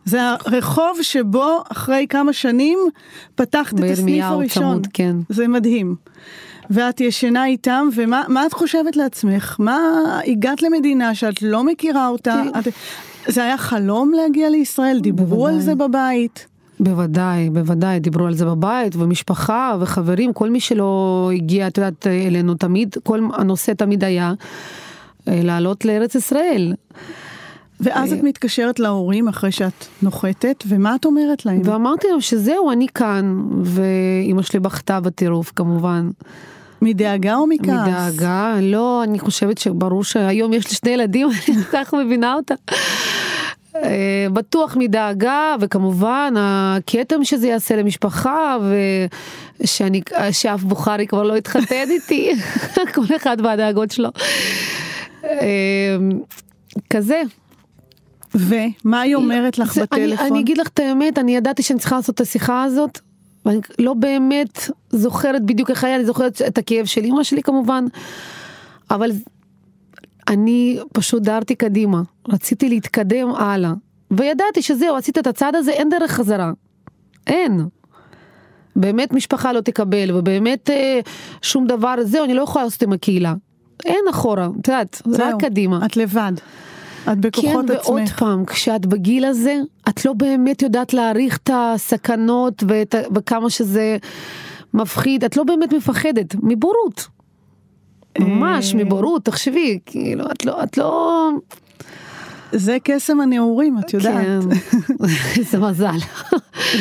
זה 0.05 0.19
הרחוב 0.29 0.99
שבו 1.01 1.63
אחרי 1.71 2.05
כמה 2.09 2.33
שנים 2.33 2.79
פתחת 3.35 3.79
את 3.79 3.83
הסניף 3.83 4.25
הראשון. 4.25 4.63
צמוד, 4.63 4.87
כן. 4.93 5.15
זה 5.29 5.47
מדהים. 5.47 5.95
ואת 6.69 7.01
ישנה 7.01 7.45
איתם, 7.45 7.89
ומה 7.95 8.45
את 8.45 8.53
חושבת 8.53 8.95
לעצמך? 8.95 9.55
מה, 9.59 9.79
הגעת 10.27 10.61
למדינה 10.61 11.15
שאת 11.15 11.41
לא 11.41 11.63
מכירה 11.63 12.07
אותה? 12.07 12.43
את, 12.59 12.67
זה 13.27 13.43
היה 13.43 13.57
חלום 13.57 14.11
להגיע 14.11 14.49
לישראל? 14.49 14.99
דיברו 14.99 15.25
בוודאי. 15.25 15.53
על 15.53 15.61
זה 15.61 15.75
בבית? 15.75 16.47
בוודאי, 16.79 17.49
בוודאי, 17.49 17.99
דיברו 17.99 18.25
על 18.25 18.33
זה 18.33 18.45
בבית, 18.45 18.95
ומשפחה, 18.95 19.75
וחברים, 19.79 20.33
כל 20.33 20.49
מי 20.49 20.59
שלא 20.59 21.31
הגיע, 21.35 21.67
את 21.67 21.77
יודעת, 21.77 22.07
אלינו 22.07 22.55
תמיד, 22.55 22.95
כל 23.03 23.19
הנושא 23.33 23.73
תמיד 23.73 24.03
היה 24.03 24.33
אה, 25.27 25.39
לעלות 25.43 25.85
לארץ 25.85 26.15
ישראל. 26.15 26.73
ואז 27.83 28.13
את 28.13 28.23
מתקשרת 28.23 28.79
להורים 28.79 29.27
אחרי 29.27 29.51
שאת 29.51 29.85
נוחתת, 30.01 30.63
ומה 30.67 30.95
את 30.95 31.05
אומרת 31.05 31.45
להם? 31.45 31.61
ואמרתי 31.63 32.07
להם 32.11 32.21
שזהו, 32.21 32.71
אני 32.71 32.87
כאן, 32.95 33.41
ואימא 33.63 34.41
שלי 34.41 34.59
בכתה 34.59 34.99
בטירוף 34.99 35.51
כמובן. 35.55 36.09
מדאגה 36.81 37.35
או 37.35 37.47
מכעס? 37.47 37.87
מדאגה, 37.87 38.55
לא, 38.61 39.03
אני 39.03 39.19
חושבת 39.19 39.57
שברור 39.57 40.03
שהיום 40.03 40.53
יש 40.53 40.69
לי 40.69 40.75
שני 40.75 40.91
ילדים, 40.91 41.27
אני 41.47 41.63
כך 41.71 41.93
מבינה 41.93 42.33
אותה. 42.33 42.55
אה, 43.75 44.27
בטוח 44.33 44.75
מדאגה 44.79 45.55
וכמובן 45.59 46.33
הכתם 46.37 47.23
שזה 47.23 47.47
יעשה 47.47 47.75
למשפחה 47.75 48.57
ושאני 49.59 50.01
שאף 50.31 50.61
בוכרי 50.61 51.07
כבר 51.07 51.23
לא 51.23 51.37
יתחתן 51.37 51.85
איתי 51.95 52.31
כל 52.93 53.15
אחד 53.15 53.37
והדאגות 53.43 53.91
שלו. 53.91 54.09
אה, 55.23 55.97
כזה 56.89 57.21
ומה 58.35 59.01
היא 59.01 59.15
אומרת 59.15 59.57
לך 59.57 59.77
בטלפון? 59.77 60.25
אני, 60.27 60.39
אגיד 60.39 60.57
לך 60.57 60.67
את 60.67 60.79
האמת, 60.79 61.17
אני 61.17 61.35
ידעתי 61.35 61.63
שאני 61.63 61.79
צריכה 61.79 61.95
לעשות 61.95 62.15
את 62.15 62.21
השיחה 62.21 62.63
הזאת, 62.63 62.99
ואני 63.45 63.59
לא 63.79 63.93
באמת 63.93 64.69
זוכרת 64.89 65.45
בדיוק 65.45 65.69
איך 65.69 65.83
היה, 65.83 65.95
אני 65.95 66.05
זוכרת 66.05 66.41
את 66.47 66.57
הכאב 66.57 66.85
של 66.85 67.01
אמא 67.05 67.23
שלי 67.23 67.43
כמובן, 67.43 67.85
אבל 68.91 69.11
אני 70.27 70.79
פשוט 70.93 71.23
דהרתי 71.23 71.55
קדימה, 71.55 72.01
רציתי 72.29 72.69
להתקדם 72.69 73.29
הלאה, 73.35 73.73
וידעתי 74.11 74.61
שזהו, 74.61 74.95
עשית 74.95 75.17
את 75.17 75.27
הצעד 75.27 75.55
הזה, 75.55 75.71
אין 75.71 75.89
דרך 75.89 76.11
חזרה. 76.11 76.51
אין. 77.27 77.61
באמת 78.75 79.13
משפחה 79.13 79.53
לא 79.53 79.61
תקבל, 79.61 80.11
ובאמת 80.15 80.69
אה, 80.69 80.99
שום 81.41 81.67
דבר, 81.67 81.95
זהו, 82.03 82.25
אני 82.25 82.33
לא 82.33 82.41
יכולה 82.41 82.65
לעשות 82.65 82.83
עם 82.83 82.93
הקהילה. 82.93 83.33
אין 83.85 84.05
אחורה, 84.09 84.47
את 84.61 84.67
יודעת, 84.67 85.01
רק 85.13 85.35
קדימה. 85.39 85.85
את 85.85 85.97
לבד. 85.97 86.31
את 87.11 87.17
בכוחות 87.17 87.65
כן, 87.67 87.73
עצמך. 87.73 87.85
כן, 87.85 87.91
ועוד 87.91 88.09
פעם, 88.17 88.45
כשאת 88.45 88.85
בגיל 88.85 89.25
הזה, 89.25 89.59
את 89.89 90.05
לא 90.05 90.13
באמת 90.13 90.61
יודעת 90.61 90.93
להעריך 90.93 91.37
את 91.37 91.49
הסכנות 91.53 92.63
ואת, 92.67 92.95
וכמה 93.15 93.49
שזה 93.49 93.97
מפחיד, 94.73 95.23
את 95.23 95.37
לא 95.37 95.43
באמת 95.43 95.73
מפחדת, 95.73 96.35
מבורות. 96.43 97.07
ממש, 98.19 98.73
אה. 98.75 98.83
מבורות, 98.83 99.25
תחשבי, 99.25 99.79
כאילו, 99.85 100.25
את 100.31 100.45
לא, 100.45 100.63
את 100.63 100.77
לא... 100.77 101.29
זה 102.51 102.77
קסם 102.83 103.19
הנעורים, 103.19 103.79
את 103.79 103.93
יודעת. 103.93 104.25
כן, 104.25 104.39
איזה 105.37 105.59
מזל. 105.59 105.97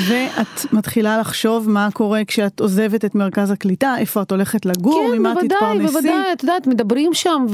ואת 0.08 0.72
מתחילה 0.72 1.18
לחשוב 1.18 1.70
מה 1.70 1.88
קורה 1.92 2.22
כשאת 2.26 2.60
עוזבת 2.60 3.04
את 3.04 3.14
מרכז 3.14 3.50
הקליטה, 3.50 3.94
איפה 3.98 4.22
את 4.22 4.30
הולכת 4.30 4.66
לגור, 4.66 5.08
כן, 5.12 5.18
ממה 5.18 5.34
בוודאי, 5.34 5.48
תתפרנסי. 5.48 5.86
כן, 5.86 5.92
בוודאי, 5.92 6.32
את 6.32 6.42
יודעת, 6.42 6.66
מדברים 6.66 7.14
שם, 7.14 7.46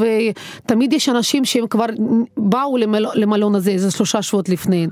ותמיד 0.64 0.92
יש 0.92 1.08
אנשים 1.08 1.44
שהם 1.44 1.66
כבר 1.66 1.86
באו 2.36 2.76
למל... 2.76 3.06
למלון 3.14 3.54
הזה 3.54 3.70
איזה 3.70 3.90
שלושה 3.90 4.22
שבועות 4.22 4.48
לפני. 4.48 4.86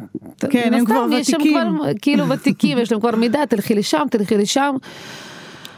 כן, 0.50 0.74
הם 0.74 0.84
כבר 0.84 1.06
ותיקים. 1.20 1.58
כבר, 1.78 1.90
כאילו 2.02 2.28
ותיקים, 2.28 2.78
יש 2.78 2.92
להם 2.92 3.00
כבר 3.00 3.16
מידע, 3.16 3.44
תלכי 3.44 3.74
לשם, 3.74 4.06
תלכי 4.10 4.36
לשם. 4.36 4.76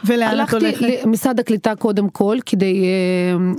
ולאן 0.03 0.43
את 0.43 0.53
הולכת? 0.53 0.81
הלכתי 0.81 0.97
למשרד 1.03 1.39
הקליטה 1.39 1.75
קודם 1.75 2.09
כל, 2.09 2.37
כדי 2.45 2.83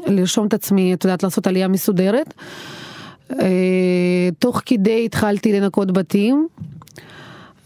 uh, 0.07 0.11
לרשום 0.11 0.47
את 0.47 0.55
עצמי, 0.55 0.95
את 0.95 1.05
יודעת, 1.05 1.23
לעשות 1.23 1.47
עלייה 1.47 1.69
מסודרת. 1.69 2.35
אה, 3.41 4.29
תוך 4.39 4.63
כדי 4.67 5.05
התחלתי 5.05 5.61
לנקות 5.61 5.93
בתים. 5.93 6.49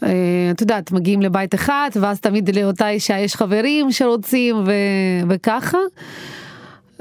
אה, 0.03 0.09
את 0.51 0.61
יודעת, 0.61 0.91
מגיעים 0.91 1.21
לבית 1.21 1.55
אחד, 1.55 1.89
ואז 2.01 2.19
תמיד 2.19 2.55
לאותה 2.55 2.89
אישה 2.89 3.19
יש 3.19 3.35
חברים 3.35 3.91
שרוצים 3.91 4.55
ו... 4.65 4.71
וככה. 5.29 5.77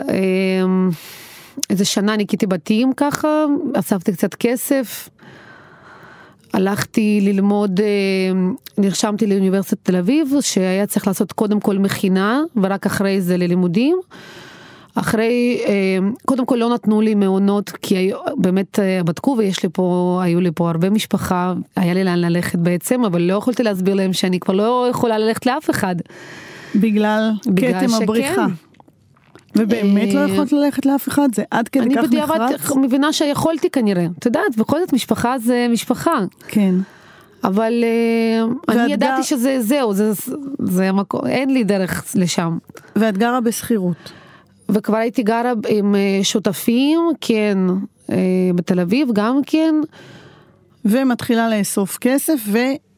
אה, 0.00 0.06
איזה 1.70 1.84
שנה 1.84 2.16
ניקיתי 2.16 2.46
בתים 2.46 2.92
ככה, 2.92 3.44
אספתי 3.74 4.12
קצת 4.12 4.34
כסף. 4.34 5.08
הלכתי 6.52 7.20
ללמוד, 7.22 7.80
נרשמתי 8.78 9.26
לאוניברסיטת 9.26 9.78
תל 9.82 9.96
אביב, 9.96 10.30
שהיה 10.40 10.86
צריך 10.86 11.06
לעשות 11.06 11.32
קודם 11.32 11.60
כל 11.60 11.78
מכינה, 11.78 12.42
ורק 12.56 12.86
אחרי 12.86 13.20
זה 13.20 13.36
ללימודים. 13.36 14.00
אחרי, 14.94 15.60
אה, 15.66 15.98
קודם 16.24 16.46
כל 16.46 16.56
לא 16.56 16.74
נתנו 16.74 17.00
לי 17.00 17.14
מעונות, 17.14 17.70
כי 17.70 18.10
באמת 18.36 18.78
אה, 18.78 19.00
בדקו 19.04 19.34
ויש 19.38 19.62
לי 19.62 19.68
פה, 19.72 20.20
היו 20.24 20.40
לי 20.40 20.50
פה 20.54 20.70
הרבה 20.70 20.90
משפחה, 20.90 21.54
היה 21.76 21.94
לי 21.94 22.04
לאן 22.04 22.18
ללכת 22.18 22.58
בעצם, 22.58 23.04
אבל 23.04 23.22
לא 23.22 23.34
יכולתי 23.34 23.62
להסביר 23.62 23.94
להם 23.94 24.12
שאני 24.12 24.40
כבר 24.40 24.54
לא 24.54 24.86
יכולה 24.90 25.18
ללכת 25.18 25.46
לאף 25.46 25.70
אחד. 25.70 25.96
בגלל 26.74 27.30
כתם 27.56 27.94
הבריחה. 28.02 28.46
ובאמת 29.56 30.14
לא 30.14 30.20
אה, 30.20 30.30
יכולת 30.30 30.52
ללכת 30.52 30.86
לאף 30.86 31.08
אחד? 31.08 31.28
זה 31.34 31.42
עד 31.50 31.68
כדי 31.68 31.84
כך 31.84 31.90
נחרץ? 31.90 32.12
אני 32.12 32.22
בדיעבד 32.22 32.76
מבינה 32.76 33.12
שיכולתי 33.12 33.70
כנראה. 33.70 34.06
את 34.18 34.26
יודעת, 34.26 34.56
בכל 34.56 34.80
זאת 34.80 34.92
משפחה 34.92 35.38
זה 35.38 35.66
משפחה. 35.70 36.14
כן. 36.48 36.74
אבל 37.44 37.84
אני 38.68 38.92
ידעתי 38.92 39.22
שזה 39.22 39.56
זהו, 39.60 39.94
זה, 39.94 40.12
זה 40.58 40.88
המקום, 40.88 41.26
אין 41.26 41.50
לי 41.50 41.64
דרך 41.64 42.04
לשם. 42.14 42.58
ואת 42.96 43.18
גרה 43.18 43.40
בשכירות. 43.40 44.12
וכבר 44.74 44.96
הייתי 44.96 45.22
גרה 45.22 45.52
עם 45.68 45.94
אה, 45.94 46.20
שותפים, 46.22 47.00
כן, 47.20 47.58
אה, 48.10 48.16
בתל 48.54 48.80
אביב 48.80 49.08
גם 49.12 49.40
כן, 49.46 49.74
ומתחילה 50.84 51.58
לאסוף 51.58 51.98
כסף, 51.98 52.40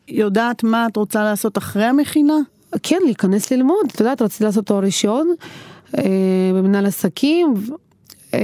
ויודעת 0.09 0.65
מה 0.65 0.87
את 0.87 0.97
רוצה 0.97 1.25
לעשות 1.25 1.59
אחרי 1.59 1.85
המכינה? 1.85 2.37
כן, 2.83 2.99
להיכנס 3.05 3.51
ללמוד, 3.51 3.87
את 3.95 4.01
יודעת, 4.01 4.23
רציתי 4.23 4.45
לעשות 4.45 4.67
תואר 4.67 4.81
ראשון 4.81 5.35
אה, 5.99 6.03
במנהל 6.55 6.87
עסקים. 6.87 7.55
אה, 8.35 8.41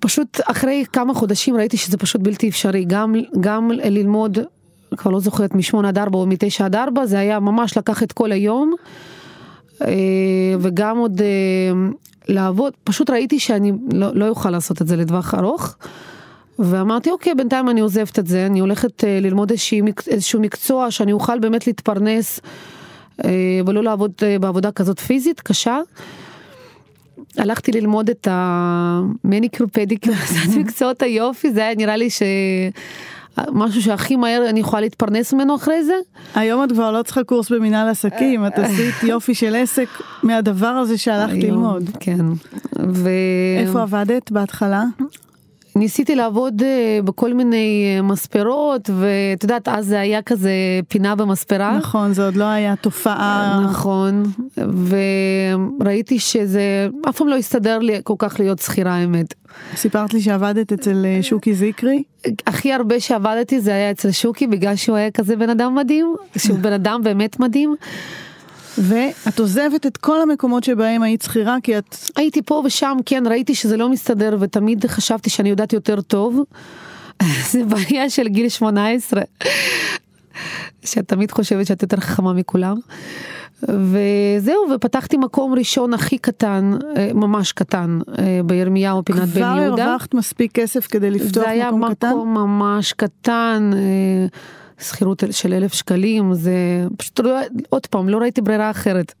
פשוט 0.00 0.40
אחרי 0.44 0.84
כמה 0.92 1.14
חודשים 1.14 1.56
ראיתי 1.56 1.76
שזה 1.76 1.96
פשוט 1.96 2.20
בלתי 2.20 2.48
אפשרי, 2.48 2.84
גם, 2.84 3.14
גם 3.40 3.70
ללמוד, 3.70 4.38
כבר 4.96 5.10
לא 5.10 5.20
זוכרת, 5.20 5.54
משמונה 5.54 5.88
עד 5.88 5.98
ארבע 5.98 6.18
או 6.18 6.26
מתשע 6.26 6.64
עד 6.64 6.76
ארבע, 6.76 7.06
זה 7.06 7.18
היה 7.18 7.40
ממש 7.40 7.78
לקח 7.78 8.02
את 8.02 8.12
כל 8.12 8.32
היום, 8.32 8.74
וגם 10.60 10.98
עוד 10.98 11.22
אה, 11.22 11.90
לעבוד, 12.28 12.72
פשוט 12.84 13.10
ראיתי 13.10 13.38
שאני 13.38 13.72
לא, 13.92 14.14
לא 14.14 14.28
אוכל 14.28 14.50
לעשות 14.50 14.82
את 14.82 14.86
זה 14.86 14.96
לטווח 14.96 15.34
ארוך. 15.34 15.76
ואמרתי 16.58 17.10
אוקיי 17.10 17.34
בינתיים 17.34 17.68
אני 17.68 17.80
עוזבת 17.80 18.18
את 18.18 18.26
זה 18.26 18.46
אני 18.46 18.60
הולכת 18.60 19.04
אה, 19.04 19.20
ללמוד 19.20 19.52
איזשהו 20.10 20.40
מקצוע 20.40 20.90
שאני 20.90 21.12
אוכל 21.12 21.38
באמת 21.38 21.66
להתפרנס 21.66 22.40
אה, 23.24 23.30
ולא 23.66 23.82
לעבוד 23.82 24.12
אה, 24.22 24.38
בעבודה 24.38 24.72
כזאת 24.72 25.00
פיזית 25.00 25.40
קשה. 25.40 25.78
הלכתי 27.38 27.72
ללמוד 27.72 28.10
את 28.10 28.28
המניקור 28.30 29.66
פדיקור, 29.72 30.14
מקצועות 30.58 31.02
היופי 31.02 31.52
זה 31.52 31.60
היה 31.60 31.74
נראה 31.74 31.96
לי 31.96 32.10
ש... 32.10 32.22
משהו 33.52 33.82
שהכי 33.82 34.16
מהר 34.16 34.48
אני 34.48 34.60
יכולה 34.60 34.80
להתפרנס 34.80 35.32
ממנו 35.32 35.54
אחרי 35.54 35.84
זה. 35.84 35.94
היום 36.34 36.64
את 36.64 36.72
כבר 36.72 36.92
לא 36.92 37.02
צריכה 37.02 37.24
קורס 37.24 37.50
במנהל 37.50 37.88
עסקים, 37.88 38.46
את 38.46 38.58
עשית 38.58 38.94
יופי 39.02 39.34
של 39.34 39.56
עסק 39.56 39.88
מהדבר 40.22 40.66
הזה 40.66 40.98
שהלכת 40.98 41.34
ללמוד. 41.34 41.90
כן. 42.00 42.26
ו... 42.88 43.08
איפה 43.66 43.82
עבדת 43.82 44.30
בהתחלה? 44.30 44.84
ניסיתי 45.78 46.14
לעבוד 46.16 46.62
אה, 46.62 46.98
בכל 47.04 47.34
מיני 47.34 47.96
אה, 47.96 48.02
מספרות 48.02 48.90
ואת 48.98 49.42
יודעת 49.42 49.68
אז 49.68 49.86
זה 49.86 50.00
היה 50.00 50.22
כזה 50.22 50.50
פינה 50.88 51.14
במספרה. 51.14 51.78
נכון 51.78 52.12
זה 52.12 52.24
עוד 52.24 52.36
לא 52.36 52.44
היה 52.44 52.76
תופעה. 52.76 53.60
נכון 53.70 54.22
וראיתי 55.78 56.18
שזה 56.18 56.88
אף 57.08 57.16
פעם 57.16 57.28
לא 57.28 57.36
הסתדר 57.36 57.78
לי 57.78 58.00
כל 58.04 58.14
כך 58.18 58.40
להיות 58.40 58.58
שכירה 58.58 58.92
האמת. 58.92 59.34
סיפרת 59.76 60.14
לי 60.14 60.20
שעבדת 60.20 60.72
אצל 60.72 61.06
אה, 61.06 61.22
שוקי 61.22 61.54
זיקרי? 61.54 62.02
הכי 62.46 62.72
הרבה 62.72 63.00
שעבדתי 63.00 63.60
זה 63.60 63.70
היה 63.70 63.90
אצל 63.90 64.10
שוקי 64.10 64.46
בגלל 64.46 64.76
שהוא 64.76 64.96
היה 64.96 65.10
כזה 65.10 65.36
בן 65.36 65.50
אדם 65.50 65.74
מדהים 65.74 66.14
שהוא 66.36 66.58
בן 66.58 66.72
אדם 66.72 67.00
באמת 67.04 67.40
מדהים. 67.40 67.76
ואת 68.82 69.38
עוזבת 69.38 69.86
את 69.86 69.96
כל 69.96 70.20
המקומות 70.20 70.64
שבהם 70.64 71.02
היית 71.02 71.22
שכירה 71.22 71.56
כי 71.62 71.78
את... 71.78 71.96
הייתי 72.16 72.42
פה 72.42 72.62
ושם, 72.64 72.96
כן, 73.06 73.26
ראיתי 73.26 73.54
שזה 73.54 73.76
לא 73.76 73.88
מסתדר 73.88 74.36
ותמיד 74.40 74.86
חשבתי 74.86 75.30
שאני 75.30 75.48
יודעת 75.48 75.72
יותר 75.72 76.00
טוב. 76.00 76.40
זה 77.50 77.64
בעיה 77.64 78.10
של 78.10 78.28
גיל 78.28 78.48
18, 78.48 79.22
שאת 80.84 81.08
תמיד 81.08 81.30
חושבת 81.30 81.66
שאת 81.66 81.82
יותר 81.82 81.96
חכמה 81.96 82.32
מכולם. 82.32 82.76
וזהו, 83.62 84.66
ופתחתי 84.74 85.16
מקום 85.16 85.54
ראשון 85.54 85.94
הכי 85.94 86.18
קטן, 86.18 86.72
אה, 86.96 87.10
ממש 87.14 87.52
קטן, 87.52 87.98
אה, 88.18 88.40
בירמיהו 88.44 89.04
פינת 89.04 89.28
בן 89.28 89.40
יהודה. 89.40 89.74
כבר 89.74 89.82
הרווחת 89.82 90.14
מספיק 90.14 90.52
כסף 90.52 90.86
כדי 90.86 91.10
לפתוח 91.10 91.44
מקום 91.44 91.44
קטן? 91.44 91.44
זה 91.44 91.50
היה 91.50 91.70
מקום 91.70 92.34
ממש 92.34 92.92
קטן. 92.92 93.70
שכירות 94.80 95.22
של 95.30 95.52
אלף 95.52 95.74
שקלים, 95.74 96.34
זה 96.34 96.52
פשוט, 96.96 97.20
לא, 97.20 97.38
עוד 97.68 97.86
פעם, 97.86 98.08
לא 98.08 98.18
ראיתי 98.18 98.40
ברירה 98.40 98.70
אחרת. 98.70 99.14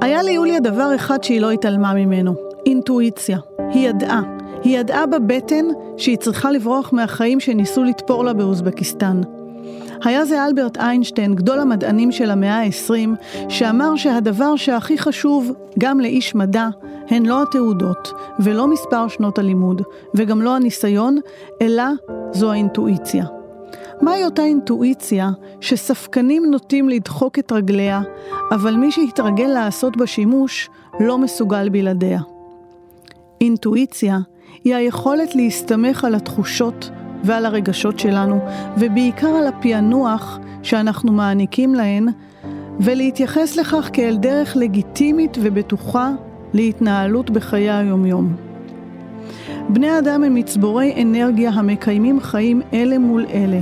היה 0.00 0.22
ליוליה 0.22 0.60
דבר 0.60 0.94
אחד 0.94 1.22
שהיא 1.22 1.40
לא 1.40 1.50
התעלמה 1.50 1.94
ממנו, 1.94 2.34
אינטואיציה. 2.66 3.38
היא 3.70 3.88
ידעה. 3.88 4.22
היא 4.62 4.78
ידעה 4.78 5.06
בבטן 5.06 5.64
שהיא 5.96 6.16
צריכה 6.16 6.50
לברוח 6.50 6.92
מהחיים 6.92 7.40
שניסו 7.40 7.84
לתפור 7.84 8.24
לה 8.24 8.32
באוזבקיסטן. 8.32 9.20
היה 10.04 10.24
זה 10.24 10.44
אלברט 10.44 10.76
איינשטיין, 10.76 11.34
גדול 11.34 11.60
המדענים 11.60 12.12
של 12.12 12.30
המאה 12.30 12.60
ה-20, 12.60 12.92
שאמר 13.48 13.96
שהדבר 13.96 14.56
שהכי 14.56 14.98
חשוב, 14.98 15.52
גם 15.78 16.00
לאיש 16.00 16.34
מדע, 16.34 16.68
הן 17.08 17.26
לא 17.26 17.42
התעודות, 17.42 18.12
ולא 18.38 18.66
מספר 18.66 19.08
שנות 19.08 19.38
הלימוד, 19.38 19.82
וגם 20.14 20.42
לא 20.42 20.56
הניסיון, 20.56 21.18
אלא 21.62 21.84
זו 22.32 22.52
האינטואיציה. 22.52 23.24
מהי 24.02 24.24
אותה 24.24 24.42
אינטואיציה 24.42 25.30
שספקנים 25.60 26.50
נוטים 26.50 26.88
לדחוק 26.88 27.38
את 27.38 27.52
רגליה, 27.52 28.02
אבל 28.50 28.74
מי 28.74 28.92
שהתרגל 28.92 29.46
לעשות 29.46 29.96
בה 29.96 30.06
שימוש 30.06 30.70
לא 31.00 31.18
מסוגל 31.18 31.68
בלעדיה? 31.68 32.20
אינטואיציה 33.40 34.18
היא 34.64 34.74
היכולת 34.74 35.34
להסתמך 35.34 36.04
על 36.04 36.14
התחושות 36.14 36.90
ועל 37.24 37.46
הרגשות 37.46 37.98
שלנו, 37.98 38.40
ובעיקר 38.78 39.28
על 39.28 39.46
הפענוח 39.46 40.38
שאנחנו 40.62 41.12
מעניקים 41.12 41.74
להן, 41.74 42.08
ולהתייחס 42.80 43.56
לכך 43.56 43.90
כאל 43.92 44.16
דרך 44.16 44.56
לגיטימית 44.56 45.38
ובטוחה 45.42 46.10
להתנהלות 46.52 47.30
בחיי 47.30 47.70
היומיום. 47.70 48.34
בני 49.68 49.98
אדם 49.98 50.24
הם 50.24 50.34
מצבורי 50.34 51.02
אנרגיה 51.02 51.50
המקיימים 51.50 52.20
חיים 52.20 52.62
אלה 52.72 52.98
מול 52.98 53.26
אלה, 53.30 53.60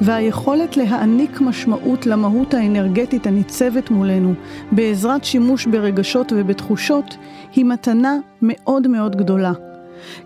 והיכולת 0.00 0.76
להעניק 0.76 1.40
משמעות 1.40 2.06
למהות 2.06 2.54
האנרגטית 2.54 3.26
הניצבת 3.26 3.90
מולנו 3.90 4.34
בעזרת 4.72 5.24
שימוש 5.24 5.66
ברגשות 5.66 6.32
ובתחושות 6.36 7.16
היא 7.54 7.64
מתנה 7.64 8.16
מאוד 8.42 8.88
מאוד 8.88 9.16
גדולה. 9.16 9.52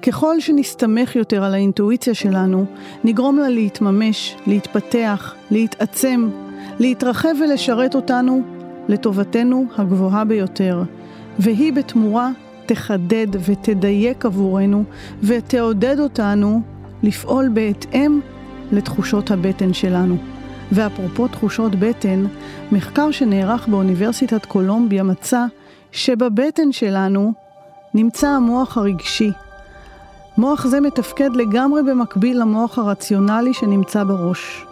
ככל 0.02 0.40
שנסתמך 0.40 1.16
יותר 1.16 1.44
על 1.44 1.54
האינטואיציה 1.54 2.14
שלנו, 2.14 2.66
נגרום 3.04 3.38
לה 3.38 3.48
להתממש, 3.48 4.36
להתפתח, 4.46 5.34
להתעצם, 5.50 6.30
להתרחב 6.78 7.34
ולשרת 7.40 7.94
אותנו 7.94 8.42
לטובתנו 8.88 9.66
הגבוהה 9.78 10.24
ביותר. 10.24 10.82
והיא 11.38 11.72
בתמורה 11.72 12.30
תחדד 12.66 13.26
ותדייק 13.46 14.24
עבורנו 14.26 14.84
ותעודד 15.22 16.00
אותנו 16.00 16.60
לפעול 17.02 17.48
בהתאם 17.48 18.20
לתחושות 18.72 19.30
הבטן 19.30 19.72
שלנו. 19.72 20.16
ואפרופו 20.72 21.28
תחושות 21.28 21.74
בטן, 21.74 22.24
מחקר 22.72 23.10
שנערך 23.10 23.68
באוניברסיטת 23.68 24.44
קולומביה 24.44 25.02
מצא 25.02 25.44
שבבטן 25.92 26.72
שלנו 26.72 27.32
נמצא 27.94 28.28
המוח 28.28 28.78
הרגשי. 28.78 29.30
מוח 30.40 30.66
זה 30.66 30.80
מתפקד 30.80 31.30
לגמרי 31.36 31.82
במקביל 31.82 32.40
למוח 32.40 32.78
הרציונלי 32.78 33.54
שנמצא 33.54 34.04
בראש. 34.04 34.66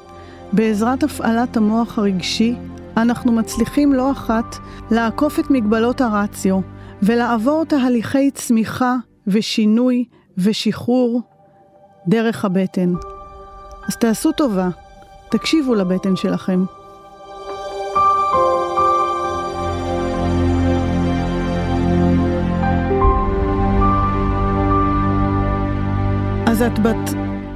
בעזרת 0.52 1.02
הפעלת 1.02 1.56
המוח 1.56 1.98
הרגשי, 1.98 2.54
אנחנו 2.96 3.32
מצליחים 3.32 3.92
לא 3.92 4.12
אחת 4.12 4.56
לעקוף 4.90 5.38
את 5.38 5.50
מגבלות 5.50 6.00
הרציו 6.00 6.60
ולעבור 7.02 7.64
תהליכי 7.64 8.30
צמיחה 8.30 8.96
ושינוי 9.26 10.04
ושחרור 10.38 11.22
דרך 12.06 12.44
הבטן. 12.44 12.92
אז 13.88 13.96
תעשו 13.96 14.32
טובה, 14.32 14.68
תקשיבו 15.30 15.74
לבטן 15.74 16.16
שלכם. 16.16 16.64
אז 26.58 26.62
את 26.62 26.78
בת 26.78 27.10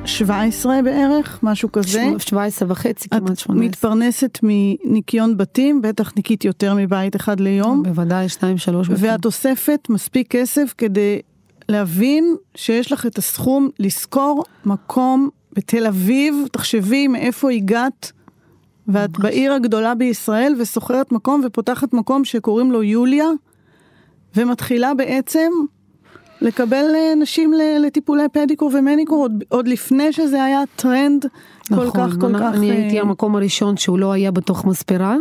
17 0.04 0.82
בערך, 0.82 1.40
משהו 1.42 1.72
כזה. 1.72 2.04
17 2.18 2.70
וחצי, 2.70 3.08
כמעט 3.08 3.38
18. 3.38 3.56
את 3.56 3.70
מתפרנסת 3.70 4.38
מניקיון 4.42 5.36
בתים, 5.36 5.82
בטח 5.82 6.12
ניקית 6.16 6.44
יותר 6.44 6.74
מבית 6.74 7.16
אחד 7.16 7.40
ליום. 7.40 7.82
בוודאי, 7.82 8.28
שניים, 8.28 8.58
שלוש 8.58 8.88
בתים. 8.88 9.04
ואת 9.04 9.24
אוספת 9.24 9.86
מספיק 9.90 10.28
כסף 10.30 10.74
כדי 10.78 11.20
להבין 11.68 12.36
שיש 12.54 12.92
לך 12.92 13.06
את 13.06 13.18
הסכום 13.18 13.68
לשכור 13.78 14.44
מקום 14.64 15.28
בתל 15.52 15.86
אביב, 15.86 16.34
תחשבי 16.52 17.08
מאיפה 17.08 17.50
הגעת. 17.50 18.12
ואת 18.88 19.10
ממש. 19.10 19.20
בעיר 19.20 19.52
הגדולה 19.52 19.94
בישראל 19.94 20.54
ושוכרת 20.60 21.12
מקום 21.12 21.42
ופותחת 21.46 21.92
מקום 21.92 22.24
שקוראים 22.24 22.72
לו 22.72 22.82
יוליה 22.82 23.28
ומתחילה 24.36 24.94
בעצם 24.94 25.50
לקבל 26.42 26.84
אה, 26.94 27.14
נשים 27.16 27.52
לטיפולי 27.80 28.22
פדיקור 28.32 28.70
ומניקור 28.74 29.22
עוד, 29.22 29.44
עוד 29.48 29.68
לפני 29.68 30.12
שזה 30.12 30.44
היה 30.44 30.62
טרנד 30.76 31.26
נכון, 31.70 31.90
כל 31.90 31.98
כך 31.98 32.20
כל 32.20 32.38
כך. 32.38 32.54
אני 32.54 32.70
הייתי 32.70 32.96
אה, 32.96 33.02
המקום 33.02 33.36
הראשון 33.36 33.76
שהוא 33.76 33.98
לא 33.98 34.12
היה 34.12 34.30
בתוך 34.30 34.64
מספרה. 34.64 35.16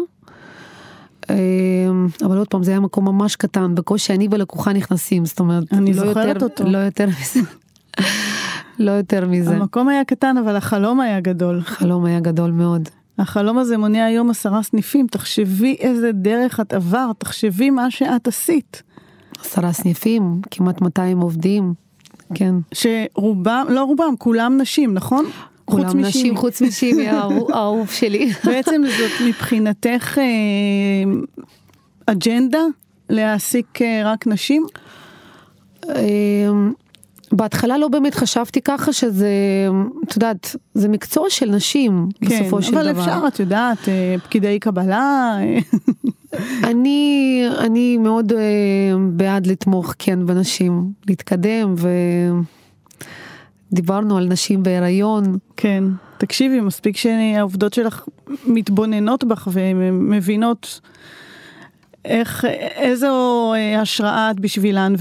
אה, 1.29 1.35
אבל 2.25 2.37
עוד 2.37 2.47
פעם 2.47 2.63
זה 2.63 2.71
היה 2.71 2.79
מקום 2.79 3.05
ממש 3.05 3.35
קטן 3.35 3.75
בקושי 3.75 4.13
אני 4.13 4.27
ולקוחה 4.31 4.73
נכנסים 4.73 5.25
זאת 5.25 5.39
אומרת 5.39 5.63
אני 5.73 5.93
לא 5.93 6.07
זוכרת 6.07 6.27
יותר, 6.27 6.45
אותו 6.45 6.63
לא 6.63 6.77
יותר 6.77 7.07
מזה. 7.07 7.39
לא 8.79 8.91
יותר 8.91 9.27
מזה. 9.27 9.55
המקום 9.55 9.87
היה 9.87 10.05
קטן 10.05 10.37
אבל 10.37 10.55
החלום 10.55 10.99
היה 10.99 11.19
גדול. 11.19 11.59
החלום 11.59 12.05
היה 12.05 12.19
גדול 12.19 12.51
מאוד. 12.51 12.89
החלום 13.17 13.57
הזה 13.57 13.77
מונע 13.77 14.05
היום 14.05 14.29
עשרה 14.29 14.63
סניפים, 14.63 15.07
תחשבי 15.07 15.75
איזה 15.79 16.11
דרך 16.11 16.59
את 16.59 16.73
עברת, 16.73 17.19
תחשבי 17.19 17.69
מה 17.69 17.91
שאת 17.91 18.27
עשית. 18.27 18.83
עשרה 19.41 19.73
סניפים, 19.73 20.41
כמעט 20.51 20.81
200 20.81 21.19
עובדים, 21.19 21.73
כן. 22.33 22.55
שרובם, 22.73 23.65
לא 23.69 23.83
רובם, 23.83 24.13
כולם 24.17 24.57
נשים, 24.61 24.93
נכון? 24.93 25.25
כולם 25.65 25.99
נשים, 25.99 26.37
חוץ 26.37 26.61
משימי 26.61 27.07
האהוב 27.53 27.89
שלי. 27.89 28.31
בעצם 28.45 28.81
זאת 28.97 29.11
מבחינתך 29.27 30.17
אה, 30.17 30.23
אג'נדה 32.05 32.63
להעסיק 33.09 33.81
אה, 33.81 34.01
רק 34.05 34.27
נשים? 34.27 34.65
אמ, 35.85 36.73
בהתחלה 37.31 37.77
לא 37.77 37.87
באמת 37.87 38.15
חשבתי 38.15 38.61
ככה 38.61 38.93
שזה, 38.93 39.29
את 40.03 40.15
יודעת, 40.15 40.55
זה 40.73 40.87
מקצוע 40.87 41.29
של 41.29 41.51
נשים 41.51 42.09
כן, 42.25 42.39
בסופו 42.39 42.61
של 42.61 42.71
דבר. 42.71 42.83
כן, 42.83 42.89
אבל 42.89 42.99
אפשר, 42.99 43.27
את 43.27 43.39
יודעת, 43.39 43.89
אה, 43.89 44.15
פקידי 44.23 44.59
קבלה. 44.59 45.37
אני, 46.63 47.43
אני 47.59 47.97
מאוד 47.97 48.33
בעד 49.11 49.47
לתמוך, 49.47 49.93
כן, 49.99 50.25
בנשים, 50.25 50.91
להתקדם 51.07 51.73
ו... 51.77 51.89
דיברנו 53.73 54.17
על 54.17 54.27
נשים 54.27 54.63
בהיריון. 54.63 55.37
כן, 55.57 55.83
תקשיבי, 56.17 56.59
מספיק 56.59 56.97
שהעובדות 56.97 57.73
שלך 57.73 58.05
מתבוננות 58.45 59.23
בך 59.23 59.47
ומבינות 59.53 60.81
איך, 62.05 62.45
איזו 62.75 63.53
אה, 63.53 63.81
השראה 63.81 64.31
את 64.31 64.39
בשבילן, 64.39 64.93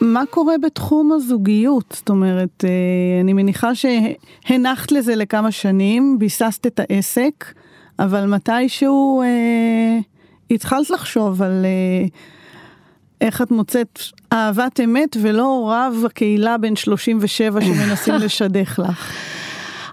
ומה 0.00 0.22
קורה 0.30 0.54
בתחום 0.62 1.12
הזוגיות? 1.12 1.94
זאת 1.98 2.08
אומרת, 2.08 2.64
אה, 2.64 3.20
אני 3.20 3.32
מניחה 3.32 3.70
שהנחת 3.74 4.92
לזה 4.92 5.14
לכמה 5.16 5.50
שנים, 5.50 6.18
ביססת 6.18 6.66
את 6.66 6.80
העסק, 6.80 7.52
אבל 7.98 8.26
מתישהו 8.26 9.22
אה, 9.22 9.98
התחלת 10.50 10.90
לחשוב 10.90 11.42
על... 11.42 11.64
אה, 11.64 12.06
איך 13.20 13.42
את 13.42 13.50
מוצאת 13.50 13.98
אהבת 14.32 14.80
אמת 14.84 15.16
ולא 15.22 15.72
רב 15.72 16.02
הקהילה 16.06 16.58
בן 16.58 16.76
37 16.76 17.60
שמנסים 17.60 18.14
לשדך 18.24 18.78
לך. 18.88 19.12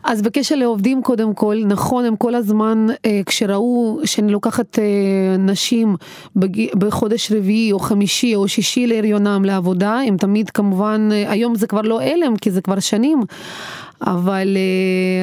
אז 0.05 0.21
בקשר 0.21 0.55
לעובדים 0.55 1.01
קודם 1.01 1.33
כל, 1.33 1.61
נכון 1.65 2.05
הם 2.05 2.15
כל 2.15 2.35
הזמן 2.35 2.87
אה, 3.05 3.21
כשראו 3.25 3.99
שאני 4.05 4.31
לוקחת 4.31 4.79
אה, 4.79 5.37
נשים 5.39 5.95
בג... 6.35 6.75
בחודש 6.75 7.31
רביעי 7.31 7.71
או 7.71 7.79
חמישי 7.79 8.35
או 8.35 8.47
שישי 8.47 8.87
להריונם 8.87 9.45
לעבודה, 9.45 9.99
הם 10.07 10.17
תמיד 10.17 10.49
כמובן, 10.49 11.09
אה, 11.11 11.31
היום 11.31 11.55
זה 11.55 11.67
כבר 11.67 11.81
לא 11.81 12.01
הלם 12.01 12.37
כי 12.37 12.51
זה 12.51 12.61
כבר 12.61 12.79
שנים, 12.79 13.21
אבל 14.01 14.57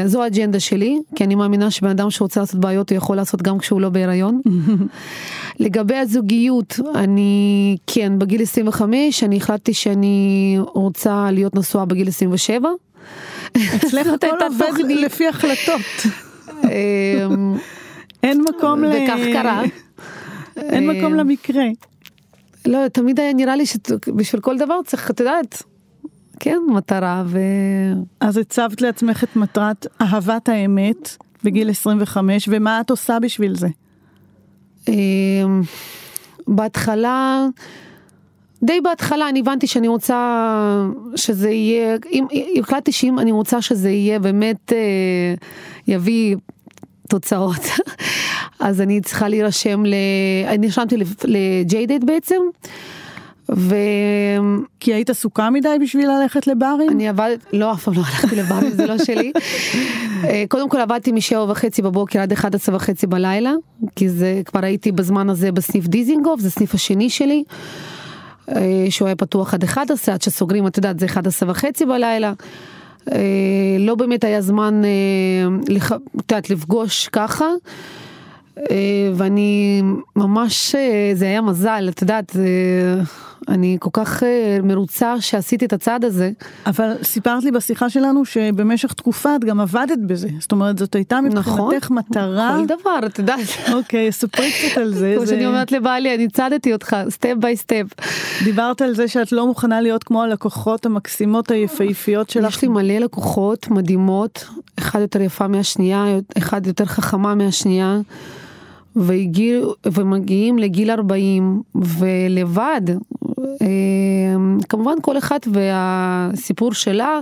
uh, 0.04 0.08
זו 0.08 0.22
האג'נדה 0.22 0.60
שלי, 0.60 0.98
כי 1.14 1.24
אני 1.24 1.34
מאמינה 1.34 1.70
שבן 1.70 1.88
אדם 1.88 2.10
שרוצה 2.10 2.40
לעשות 2.40 2.60
בעיות 2.60 2.90
הוא 2.90 2.96
יכול 2.96 3.16
לעשות 3.16 3.42
גם 3.42 3.58
כשהוא 3.58 3.80
לא 3.80 3.88
בהיריון. 3.88 4.40
לגבי 5.60 5.96
הזוגיות, 5.96 6.80
אני 6.94 7.76
כן, 7.86 8.18
בגיל 8.18 8.42
25 8.42 9.24
אני 9.24 9.36
החלטתי 9.36 9.74
שאני 9.74 10.58
רוצה 10.74 11.30
להיות 11.30 11.54
נשואה 11.54 11.84
בגיל 11.84 12.08
27. 12.08 12.68
אצלך 13.76 14.06
הכל 14.06 14.44
עובד 14.44 14.72
לפי 14.88 15.28
החלטות. 15.28 15.80
אמ, 16.64 17.56
אין 18.22 18.44
מקום 18.48 18.84
ל... 18.84 18.88
וכך 18.88 19.18
קרה. 19.32 19.62
אין 20.56 20.90
מקום 20.90 21.14
למקרה. 21.14 21.64
לא, 22.66 22.88
תמיד 22.88 23.20
היה 23.20 23.32
נראה 23.32 23.56
לי 23.56 23.66
שבשביל 23.66 24.40
כל 24.40 24.58
דבר 24.58 24.78
צריך, 24.86 25.10
את 25.10 25.20
יודעת, 25.20 25.62
כן, 26.40 26.58
מטרה 26.68 27.22
ו... 27.26 27.38
אז 28.20 28.36
הצבת 28.36 28.80
לעצמך 28.80 29.24
את 29.24 29.36
מטרת 29.36 29.86
אהבת 30.00 30.48
האמת 30.48 31.16
בגיל 31.44 31.70
25, 31.70 32.48
ומה 32.52 32.80
את 32.80 32.90
עושה 32.90 33.18
בשביל 33.20 33.54
זה? 33.54 33.68
אמ, 34.88 35.60
בהתחלה, 36.48 37.46
די 38.62 38.80
בהתחלה 38.80 39.28
אני 39.28 39.40
הבנתי 39.40 39.66
שאני 39.66 39.88
רוצה 39.88 40.16
שזה 41.16 41.50
יהיה, 41.50 41.96
אם, 42.12 42.26
החלטתי 42.60 42.92
שאם 42.92 43.18
אני 43.18 43.32
רוצה 43.32 43.62
שזה 43.62 43.90
יהיה 43.90 44.18
באמת 44.18 44.72
אה, 44.72 45.34
יביא 45.88 46.36
תוצאות, 47.08 47.60
אז 48.60 48.80
אני 48.80 49.00
צריכה 49.00 49.28
להירשם, 49.28 49.86
ל... 49.86 49.94
אני 50.46 50.58
נרשמתי 50.58 50.96
ל 51.24 51.38
JDate 51.38 52.04
בעצם. 52.04 52.40
ו... 53.56 53.74
כי 54.80 54.94
היית 54.94 55.10
עסוקה 55.10 55.50
מדי 55.50 55.68
בשביל 55.80 56.10
ללכת 56.10 56.46
לברים? 56.46 56.90
אני 56.90 57.08
עבדת, 57.08 57.38
לא, 57.52 57.72
אף 57.72 57.84
פעם 57.84 57.94
לא 57.94 57.98
הלכתי 57.98 58.36
לברים, 58.36 58.70
זה 58.70 58.86
לא 58.86 58.98
שלי. 58.98 59.32
אה, 60.24 60.44
קודם 60.48 60.68
כל 60.68 60.80
עבדתי 60.80 61.12
משבע 61.12 61.44
וחצי 61.48 61.82
בבוקר 61.82 62.20
עד 62.20 62.32
11 62.32 62.76
וחצי 62.76 63.06
בלילה, 63.06 63.52
כי 63.96 64.08
זה, 64.08 64.42
כבר 64.44 64.64
הייתי 64.64 64.92
בזמן 64.92 65.30
הזה 65.30 65.52
בסניף 65.52 65.86
דיזינגוף, 65.86 66.40
זה 66.40 66.50
סניף 66.50 66.74
השני 66.74 67.10
שלי, 67.10 67.44
שהוא 68.90 69.06
היה 69.06 69.16
פתוח 69.16 69.54
עד 69.54 69.64
11, 69.64 70.14
עד 70.14 70.22
שסוגרים, 70.22 70.66
את 70.66 70.76
יודעת, 70.76 71.00
זה 71.00 71.06
11 71.06 71.50
וחצי 71.50 71.86
בלילה. 71.86 72.32
אה, 73.12 73.18
לא 73.78 73.94
באמת 73.94 74.24
היה 74.24 74.40
זמן, 74.40 74.82
את 76.16 76.30
יודעת, 76.30 76.50
לפגוש 76.50 77.08
ככה. 77.08 77.46
ואני 79.14 79.82
ממש, 80.16 80.74
זה 81.14 81.24
היה 81.24 81.40
מזל, 81.40 81.88
את 81.88 82.02
יודעת, 82.02 82.36
אני 83.48 83.76
כל 83.80 83.90
כך 83.92 84.22
אה, 84.22 84.58
מרוצה 84.62 85.20
שעשיתי 85.20 85.64
את 85.64 85.72
הצעד 85.72 86.04
הזה. 86.04 86.30
אבל 86.66 86.92
סיפרת 87.02 87.44
לי 87.44 87.50
בשיחה 87.50 87.90
שלנו 87.90 88.24
שבמשך 88.24 88.92
תקופה 88.92 89.36
את 89.36 89.44
גם 89.44 89.60
עבדת 89.60 89.98
בזה. 90.06 90.28
זאת 90.40 90.52
אומרת, 90.52 90.78
זאת 90.78 90.94
הייתה 90.94 91.20
מבחינתך 91.20 91.84
נכון, 91.84 91.96
מטרה. 91.98 92.56
כל 92.58 92.66
דבר, 92.66 93.06
את 93.06 93.18
יודעת. 93.18 93.40
אוקיי, 93.72 94.12
ספרי 94.12 94.50
קצת 94.52 94.78
על 94.78 94.94
זה. 94.94 95.14
כמו 95.16 95.26
שאני 95.26 95.46
אומרת 95.46 95.72
לבעלי, 95.72 96.14
אני 96.14 96.28
צדתי 96.28 96.72
אותך, 96.72 96.96
step 97.08 97.34
by 97.40 97.56
step. 97.56 97.86
דיברת 98.44 98.82
על 98.82 98.94
זה 98.94 99.08
שאת 99.08 99.32
לא 99.32 99.46
מוכנה 99.46 99.80
להיות 99.80 100.04
כמו 100.04 100.22
הלקוחות 100.22 100.86
המקסימות 100.86 101.50
היפהפיות 101.50 102.30
שלך. 102.30 102.56
יש 102.56 102.62
לי 102.62 102.68
מלא 102.68 102.98
לקוחות 102.98 103.70
מדהימות, 103.70 104.48
אחד 104.78 105.00
יותר 105.00 105.20
יפה 105.20 105.48
מהשנייה, 105.48 106.04
אחד 106.38 106.66
יותר 106.66 106.84
חכמה 106.84 107.34
מהשנייה. 107.34 108.00
והגיעו, 108.96 109.74
ומגיעים 109.92 110.58
לגיל 110.58 110.90
40 110.90 111.62
ולבד, 111.74 112.80
כמובן 114.68 114.94
כל 115.02 115.18
אחת 115.18 115.48
והסיפור 115.52 116.72
שלה. 116.74 117.20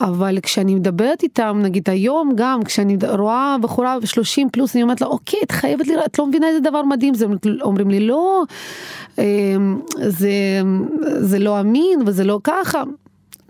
אבל 0.00 0.38
כשאני 0.42 0.74
מדברת 0.74 1.22
איתם, 1.22 1.58
נגיד 1.62 1.90
היום 1.90 2.32
גם, 2.34 2.62
כשאני 2.62 2.96
רואה 3.18 3.56
בחורה 3.60 4.00
ב-30 4.00 4.48
פלוס, 4.52 4.76
אני 4.76 4.82
אומרת 4.82 5.00
לה, 5.00 5.06
אוקיי, 5.06 5.40
את 5.42 5.52
חייבת 5.52 5.86
לראות, 5.86 6.06
את 6.06 6.18
לא 6.18 6.26
מבינה 6.26 6.48
איזה 6.48 6.60
דבר 6.60 6.82
מדהים 6.82 7.14
זה, 7.14 7.26
אומרים 7.62 7.90
לי, 7.90 8.00
לא, 8.00 8.42
אמ, 9.18 9.80
זה, 9.96 10.30
זה 11.20 11.38
לא 11.38 11.60
אמין 11.60 12.00
וזה 12.06 12.24
לא 12.24 12.40
ככה. 12.44 12.82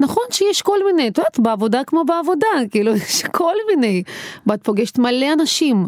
נכון 0.01 0.25
שיש 0.31 0.63
כל 0.63 0.79
מיני, 0.87 1.09
את 1.09 1.19
יודעת, 1.19 1.39
בעבודה 1.39 1.85
כמו 1.87 2.05
בעבודה, 2.05 2.47
כאילו, 2.71 2.97
יש 2.97 3.23
כל 3.23 3.55
מיני. 3.71 4.03
ואת 4.47 4.63
פוגשת 4.63 4.99
מלא 4.99 5.33
אנשים, 5.33 5.87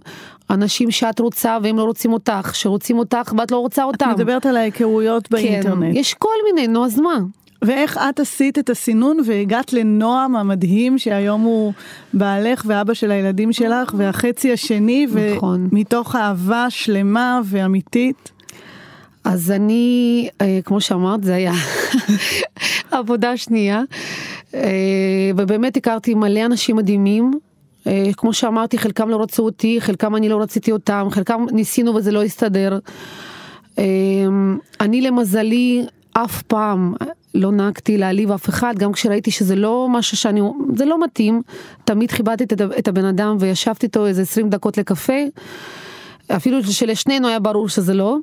אנשים 0.51 0.91
שאת 0.91 1.19
רוצה 1.19 1.59
והם 1.63 1.77
לא 1.77 1.83
רוצים 1.83 2.13
אותך, 2.13 2.51
שרוצים 2.55 2.99
אותך 2.99 3.33
ואת 3.39 3.51
לא 3.51 3.57
רוצה 3.57 3.85
אותם. 3.85 4.11
את 4.11 4.17
מדברת 4.19 4.47
על 4.47 4.57
ההיכרויות 4.57 5.27
כן, 5.27 5.37
באינטרנט. 5.37 5.93
כן, 5.93 5.97
יש 5.97 6.15
כל 6.15 6.35
מיני, 6.47 6.67
נו 6.67 6.85
אז 6.85 7.01
מה? 7.01 7.19
ואיך 7.63 7.99
את 8.11 8.21
עשית 8.21 8.59
את 8.59 8.71
הסינון 8.71 9.19
והגעת 9.27 9.73
לנועם 9.73 10.37
המדהים 10.37 10.99
שהיום 10.99 11.41
הוא 11.41 11.73
בעלך 12.15 12.65
ואבא 12.67 12.95
של 12.95 13.11
הילדים 13.11 13.53
שלך 13.53 13.95
והחצי 13.97 14.53
השני 14.53 15.07
נכון. 15.35 15.69
ומתוך 15.73 16.17
אהבה 16.17 16.67
שלמה 16.71 17.41
ואמיתית. 17.45 18.33
אז 19.25 19.51
אני, 19.51 20.29
אה, 20.41 20.61
כמו 20.65 20.81
שאמרת, 20.81 21.25
זה 21.25 21.35
היה 21.35 21.53
עבודה 22.91 23.37
שנייה, 23.37 23.83
אה, 24.55 25.31
ובאמת 25.37 25.77
הכרתי 25.77 26.15
מלא 26.15 26.47
אנשים 26.47 26.77
מדהימים. 26.77 27.33
אה, 27.87 28.11
כמו 28.17 28.33
שאמרתי, 28.33 28.79
חלקם 28.79 29.09
לא 29.09 29.23
רצו 29.23 29.45
אותי, 29.45 29.81
חלקם 29.81 30.17
אני 30.17 30.29
לא 30.29 30.41
רציתי 30.41 30.73
אותם, 30.73 31.09
חלקם 31.11 31.47
ניסינו 31.53 31.95
וזה 31.95 32.13
לא 32.13 32.23
הסתדר. 32.23 32.79
אני 34.81 35.01
למזלי 35.01 35.85
אף 36.13 36.43
פעם 36.43 36.95
לא 37.35 37.53
נהגתי 37.53 37.99
להעליב 37.99 38.31
אף 38.31 38.49
אחד, 38.49 38.75
גם 38.79 38.93
כשראיתי 38.93 39.31
שזה 39.31 39.57
לא 39.57 39.87
משהו 39.91 40.17
שאני, 40.17 40.41
זה 40.77 40.85
לא 40.85 41.05
מתאים, 41.05 41.43
תמיד 41.85 42.11
כיבדתי 42.13 42.55
את 42.79 42.89
הבן 42.89 43.05
אדם 43.05 43.37
וישבתי 43.41 43.87
איתו 43.87 44.07
איזה 44.07 44.23
20 44.23 44.51
דקות 44.51 44.79
לקפה, 44.79 45.13
אפילו 46.37 46.63
שלשנינו 46.65 47.29
היה 47.29 47.39
ברור 47.39 47.69
שזה 47.69 47.95
לא. 47.95 48.17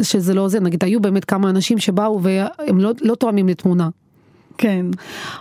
שזה 0.00 0.34
לא 0.34 0.48
זה, 0.48 0.60
נגיד 0.60 0.84
היו 0.84 1.00
באמת 1.00 1.24
כמה 1.24 1.50
אנשים 1.50 1.78
שבאו 1.78 2.20
והם 2.22 2.80
לא, 2.80 2.92
לא 3.00 3.14
תואמים 3.14 3.48
לתמונה. 3.48 3.88
כן. 4.58 4.86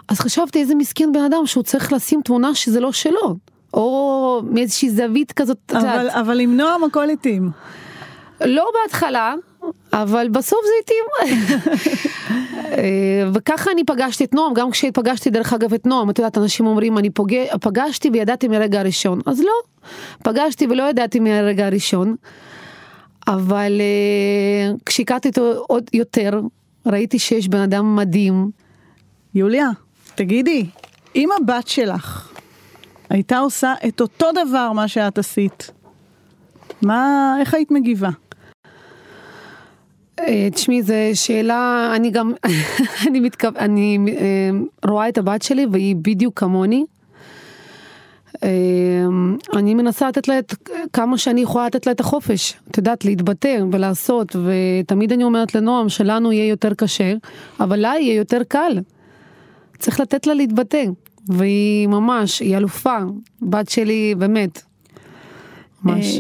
אז 0.07 0.19
חשבתי 0.19 0.59
איזה 0.59 0.75
מסכן 0.75 1.11
בן 1.13 1.23
אדם 1.23 1.45
שהוא 1.45 1.63
צריך 1.63 1.93
לשים 1.93 2.21
תמונה 2.25 2.55
שזה 2.55 2.79
לא 2.79 2.91
שלו, 2.91 3.35
או 3.73 4.41
מאיזושהי 4.49 4.89
זווית 4.89 5.31
כזאת. 5.31 5.57
אבל, 5.71 6.09
אבל 6.09 6.39
עם 6.39 6.57
נועם 6.57 6.83
הכל 6.83 7.09
התאים. 7.09 7.51
לא 8.45 8.65
בהתחלה, 8.73 9.33
אבל 9.93 10.29
בסוף 10.29 10.59
זה 10.63 10.71
התאים. 10.83 11.35
אה, 12.77 13.29
וככה 13.33 13.71
אני 13.71 13.83
פגשתי 13.83 14.23
את 14.23 14.33
נועם, 14.33 14.53
גם 14.53 14.71
כשפגשתי 14.71 15.29
דרך 15.29 15.53
אגב 15.53 15.73
את 15.73 15.85
נועם, 15.85 16.09
את 16.09 16.19
יודעת, 16.19 16.37
אנשים 16.37 16.67
אומרים, 16.67 16.97
אני 16.97 17.09
פוגע, 17.09 17.57
פגשתי 17.61 18.09
וידעתי 18.13 18.47
מהרגע 18.47 18.79
הראשון. 18.79 19.19
אז 19.25 19.39
לא, 19.39 19.53
פגשתי 20.23 20.67
ולא 20.69 20.89
ידעתי 20.89 21.19
מהרגע 21.19 21.65
הראשון. 21.65 22.15
אבל 23.27 23.81
uh, 23.81 24.79
כשהכרתי 24.85 25.27
אותו 25.27 25.63
עוד 25.67 25.83
יותר, 25.93 26.41
ראיתי 26.85 27.19
שיש 27.19 27.47
בן 27.47 27.61
אדם 27.61 27.95
מדהים. 27.95 28.51
יוליה, 29.35 29.69
תגידי, 30.15 30.65
אם 31.15 31.29
הבת 31.41 31.67
שלך 31.67 32.33
הייתה 33.09 33.37
עושה 33.39 33.73
את 33.87 34.01
אותו 34.01 34.27
דבר 34.31 34.71
מה 34.71 34.87
שאת 34.87 35.17
עשית, 35.17 35.71
מה, 36.81 37.35
איך 37.39 37.53
היית 37.53 37.71
מגיבה? 37.71 38.09
אה, 40.19 40.47
תשמעי, 40.51 40.81
זו 40.81 40.93
שאלה, 41.13 41.91
אני 41.95 42.11
גם, 42.11 42.33
אני, 43.07 43.19
מתכו... 43.19 43.47
אני 43.59 43.97
אה, 44.17 44.49
רואה 44.89 45.09
את 45.09 45.17
הבת 45.17 45.41
שלי 45.41 45.65
והיא 45.71 45.95
בדיוק 45.95 46.39
כמוני. 46.39 46.85
אה, 48.43 48.49
אני 49.53 49.73
מנסה 49.73 50.07
לתת 50.07 50.27
לה 50.27 50.39
את 50.39 50.53
כמה 50.93 51.17
שאני 51.17 51.41
יכולה 51.41 51.65
לתת 51.65 51.85
לה 51.85 51.91
את 51.91 51.99
החופש, 51.99 52.53
את 52.71 52.77
יודעת, 52.77 53.05
להתבטא 53.05 53.57
ולעשות, 53.71 54.35
ותמיד 54.35 55.13
אני 55.13 55.23
אומרת 55.23 55.55
לנועם 55.55 55.89
שלנו 55.89 56.31
יהיה 56.31 56.49
יותר 56.49 56.73
קשה, 56.73 57.13
אבל 57.59 57.79
לה 57.79 57.93
יהיה 57.99 58.15
יותר 58.15 58.41
קל. 58.47 58.79
צריך 59.79 59.99
לתת 59.99 60.27
לה 60.27 60.33
להתבטא, 60.33 60.83
והיא 61.27 61.87
ממש, 61.87 62.39
היא 62.39 62.57
אלופה, 62.57 62.97
בת 63.41 63.69
שלי 63.69 64.15
באמת. 64.17 64.61
ממש. 65.83 66.19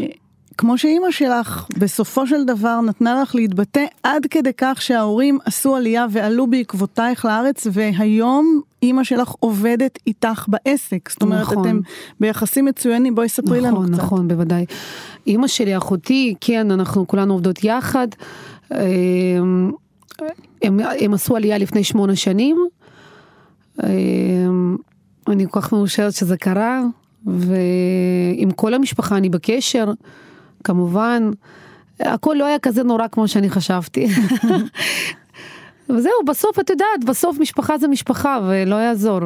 כמו 0.57 0.77
שאימא 0.77 1.11
שלך 1.11 1.67
בסופו 1.77 2.27
של 2.27 2.45
דבר 2.45 2.81
נתנה 2.81 3.21
לך 3.21 3.35
להתבטא 3.35 3.85
עד 4.03 4.25
כדי 4.29 4.51
כך 4.57 4.81
שההורים 4.81 5.37
עשו 5.45 5.75
עלייה 5.75 6.05
ועלו 6.09 6.47
בעקבותייך 6.47 7.25
לארץ 7.25 7.67
והיום 7.71 8.61
אימא 8.83 9.03
שלך 9.03 9.29
עובדת 9.39 9.99
איתך 10.07 10.45
בעסק. 10.47 11.09
זאת 11.09 11.21
אומרת 11.21 11.41
נכון. 11.41 11.67
אתם 11.67 11.79
ביחסים 12.19 12.65
מצוינים 12.65 13.15
בואי 13.15 13.29
ספרי 13.29 13.59
נכון, 13.59 13.71
לנו 13.71 13.81
קצת. 13.81 13.91
נכון 13.91 14.05
נכון 14.05 14.27
בוודאי. 14.27 14.65
אימא 15.27 15.47
שלי 15.47 15.77
אחותי 15.77 16.35
כן 16.41 16.71
אנחנו 16.71 17.07
כולנו 17.07 17.33
עובדות 17.33 17.63
יחד. 17.63 18.07
הם, 18.69 19.71
הם, 20.61 20.79
הם 20.99 21.13
עשו 21.13 21.35
עלייה 21.35 21.57
לפני 21.57 21.83
שמונה 21.83 22.15
שנים. 22.15 22.57
הם, 23.77 24.77
אני 25.27 25.45
כל 25.49 25.61
כך 25.61 25.73
מאושרת 25.73 26.13
שזה 26.13 26.37
קרה 26.37 26.81
ועם 27.25 28.51
כל 28.55 28.73
המשפחה 28.73 29.17
אני 29.17 29.29
בקשר. 29.29 29.91
כמובן, 30.63 31.31
הכל 31.99 32.35
לא 32.39 32.45
היה 32.45 32.59
כזה 32.59 32.83
נורא 32.83 33.07
כמו 33.11 33.27
שאני 33.27 33.49
חשבתי. 33.49 34.07
וזהו, 35.89 36.11
בסוף 36.27 36.59
את 36.59 36.69
יודעת, 36.69 37.05
בסוף 37.05 37.39
משפחה 37.39 37.77
זה 37.77 37.87
משפחה 37.87 38.39
ולא 38.47 38.75
יעזור. 38.75 39.19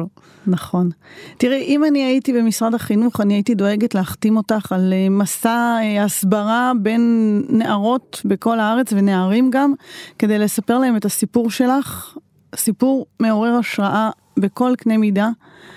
נכון. 0.46 0.90
תראי, 1.38 1.62
אם 1.62 1.84
אני 1.84 2.04
הייתי 2.04 2.32
במשרד 2.32 2.74
החינוך, 2.74 3.20
אני 3.20 3.34
הייתי 3.34 3.54
דואגת 3.54 3.94
להחתים 3.94 4.36
אותך 4.36 4.72
על 4.72 4.92
אה, 4.92 5.08
מסע 5.08 5.76
אה, 5.82 6.04
הסברה 6.04 6.72
בין 6.82 7.42
נערות 7.48 8.22
בכל 8.24 8.60
הארץ 8.60 8.92
ונערים 8.92 9.50
גם, 9.50 9.72
כדי 10.18 10.38
לספר 10.38 10.78
להם 10.78 10.96
את 10.96 11.04
הסיפור 11.04 11.50
שלך, 11.50 12.16
סיפור 12.56 13.06
מעורר 13.20 13.54
השראה 13.54 14.10
בכל 14.36 14.72
קנה 14.78 14.96
מידה. 14.96 15.28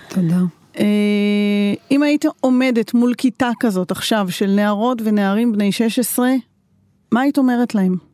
תודה. 0.08 0.40
אה, 0.78 0.84
אם 1.90 2.02
היית 2.02 2.24
עומדת 2.40 2.94
מול 2.94 3.14
כיתה 3.14 3.50
כזאת 3.60 3.90
עכשיו 3.90 4.26
של 4.30 4.50
נערות 4.50 5.02
ונערים 5.04 5.52
בני 5.52 5.72
16, 5.72 6.30
מה 7.12 7.20
היית 7.20 7.38
אומרת 7.38 7.74
להם? 7.74 8.09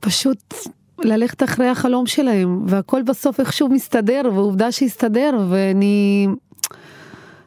פשוט 0.00 0.54
ללכת 0.98 1.42
אחרי 1.42 1.68
החלום 1.68 2.06
שלהם, 2.06 2.62
והכל 2.66 3.02
בסוף 3.02 3.40
איכשהו 3.40 3.68
מסתדר, 3.68 4.22
ועובדה 4.34 4.72
שהסתדר, 4.72 5.30
ואני... 5.48 6.28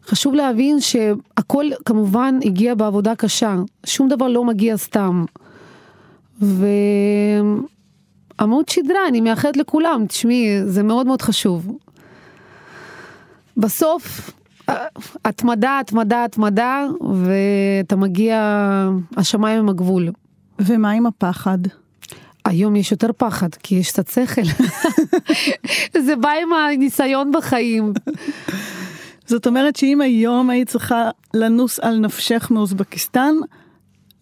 חשוב 0.07 0.33
להבין 0.33 0.81
שהכל 0.81 1.65
כמובן 1.85 2.39
הגיע 2.45 2.75
בעבודה 2.75 3.15
קשה, 3.15 3.55
שום 3.85 4.09
דבר 4.09 4.27
לא 4.27 4.45
מגיע 4.45 4.77
סתם. 4.77 5.25
ו... 6.41 6.65
עמוד 8.39 8.69
שדרה, 8.69 9.07
אני 9.07 9.21
מאחלת 9.21 9.57
לכולם, 9.57 10.05
תשמעי, 10.07 10.65
זה 10.65 10.83
מאוד 10.83 11.07
מאוד 11.07 11.21
חשוב. 11.21 11.77
בסוף, 13.57 14.31
התמדה, 15.25 15.79
התמדה, 15.79 16.25
התמדה, 16.25 16.85
ואתה 17.01 17.95
מגיע, 17.95 18.37
השמיים 19.17 19.59
הם 19.59 19.69
הגבול. 19.69 20.09
ומה 20.59 20.91
עם 20.91 21.05
הפחד? 21.05 21.57
היום 22.45 22.75
יש 22.75 22.91
יותר 22.91 23.09
פחד, 23.17 23.49
כי 23.63 23.75
יש 23.75 23.91
קצת 23.91 24.07
שכל. 24.07 24.41
זה 26.05 26.15
בא 26.15 26.29
עם 26.41 26.53
הניסיון 26.53 27.31
בחיים. 27.31 27.93
זאת 29.25 29.47
אומרת 29.47 29.75
שאם 29.75 30.01
היום 30.01 30.49
היית 30.49 30.69
צריכה 30.69 31.09
לנוס 31.33 31.79
על 31.79 31.99
נפשך 31.99 32.47
מאוזבקיסטן, 32.51 33.35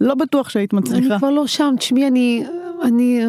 לא 0.01 0.15
בטוח 0.15 0.49
שהיית 0.49 0.73
מצליחה. 0.73 1.07
אני 1.07 1.17
כבר 1.17 1.29
לא 1.29 1.47
שם, 1.47 1.73
תשמעי, 1.77 2.07
אני, 2.07 2.43
אני, 2.83 3.21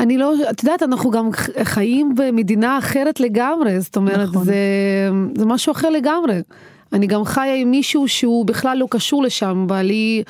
אני 0.00 0.18
לא, 0.18 0.34
את 0.50 0.62
יודעת, 0.62 0.82
אנחנו 0.82 1.10
גם 1.10 1.28
חיים 1.62 2.14
במדינה 2.14 2.78
אחרת 2.78 3.20
לגמרי, 3.20 3.80
זאת 3.80 3.96
אומרת, 3.96 4.28
נכון. 4.28 4.44
זה, 4.44 4.54
זה 5.36 5.46
משהו 5.46 5.72
אחר 5.72 5.90
לגמרי. 5.90 6.40
אני 6.92 7.06
גם 7.06 7.24
חיה 7.24 7.54
עם 7.54 7.70
מישהו 7.70 8.08
שהוא 8.08 8.46
בכלל 8.46 8.78
לא 8.78 8.86
קשור 8.90 9.22
לשם, 9.22 9.64
בעלי 9.66 10.22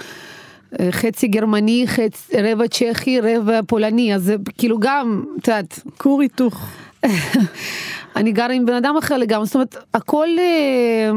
חצי 0.90 1.28
גרמני, 1.28 1.84
חצי, 1.86 2.42
רבע 2.42 2.68
צ'כי, 2.68 3.20
רבע 3.20 3.60
פולני, 3.66 4.14
אז 4.14 4.22
זה 4.22 4.36
כאילו 4.58 4.78
גם, 4.78 5.24
את 5.38 5.48
יודעת. 5.48 5.80
כור 5.98 6.20
היתוך. 6.20 6.66
אני 8.16 8.32
גרה 8.32 8.52
עם 8.52 8.66
בן 8.66 8.74
אדם 8.74 8.94
אחר 8.98 9.18
לגמרי, 9.18 9.46
זאת 9.46 9.54
אומרת, 9.54 9.76
הכל, 9.94 10.28
אה, 10.38 11.10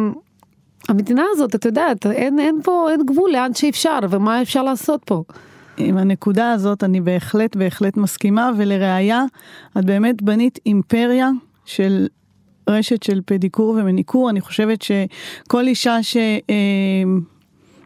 המדינה 0.89 1.24
הזאת, 1.32 1.56
את 1.56 1.66
יודעת, 1.66 2.06
אין, 2.06 2.39
אין 2.39 2.60
פה, 2.63 2.88
אין 2.92 3.06
גבול 3.06 3.32
לאן 3.32 3.54
שאפשר, 3.54 4.00
ומה 4.10 4.42
אפשר 4.42 4.63
לעשות 4.63 5.02
פה. 5.06 5.24
עם 5.78 5.98
הנקודה 5.98 6.52
הזאת 6.52 6.84
אני 6.84 7.02
בהחלט 7.02 7.56
בהחלט 7.56 7.98
מסכימה, 7.98 8.52
ולראיה, 8.58 9.24
את 9.78 9.86
באמת 9.86 10.22
בנית 10.22 10.60
אימפריה 10.66 11.30
של 11.66 12.08
רשת 12.70 13.04
של 13.04 13.22
פדיקור 13.26 13.70
ומניקור, 13.70 14.30
אני 14.30 14.42
חושבת 14.42 14.82
שכל 14.82 15.68
אישה 15.68 16.04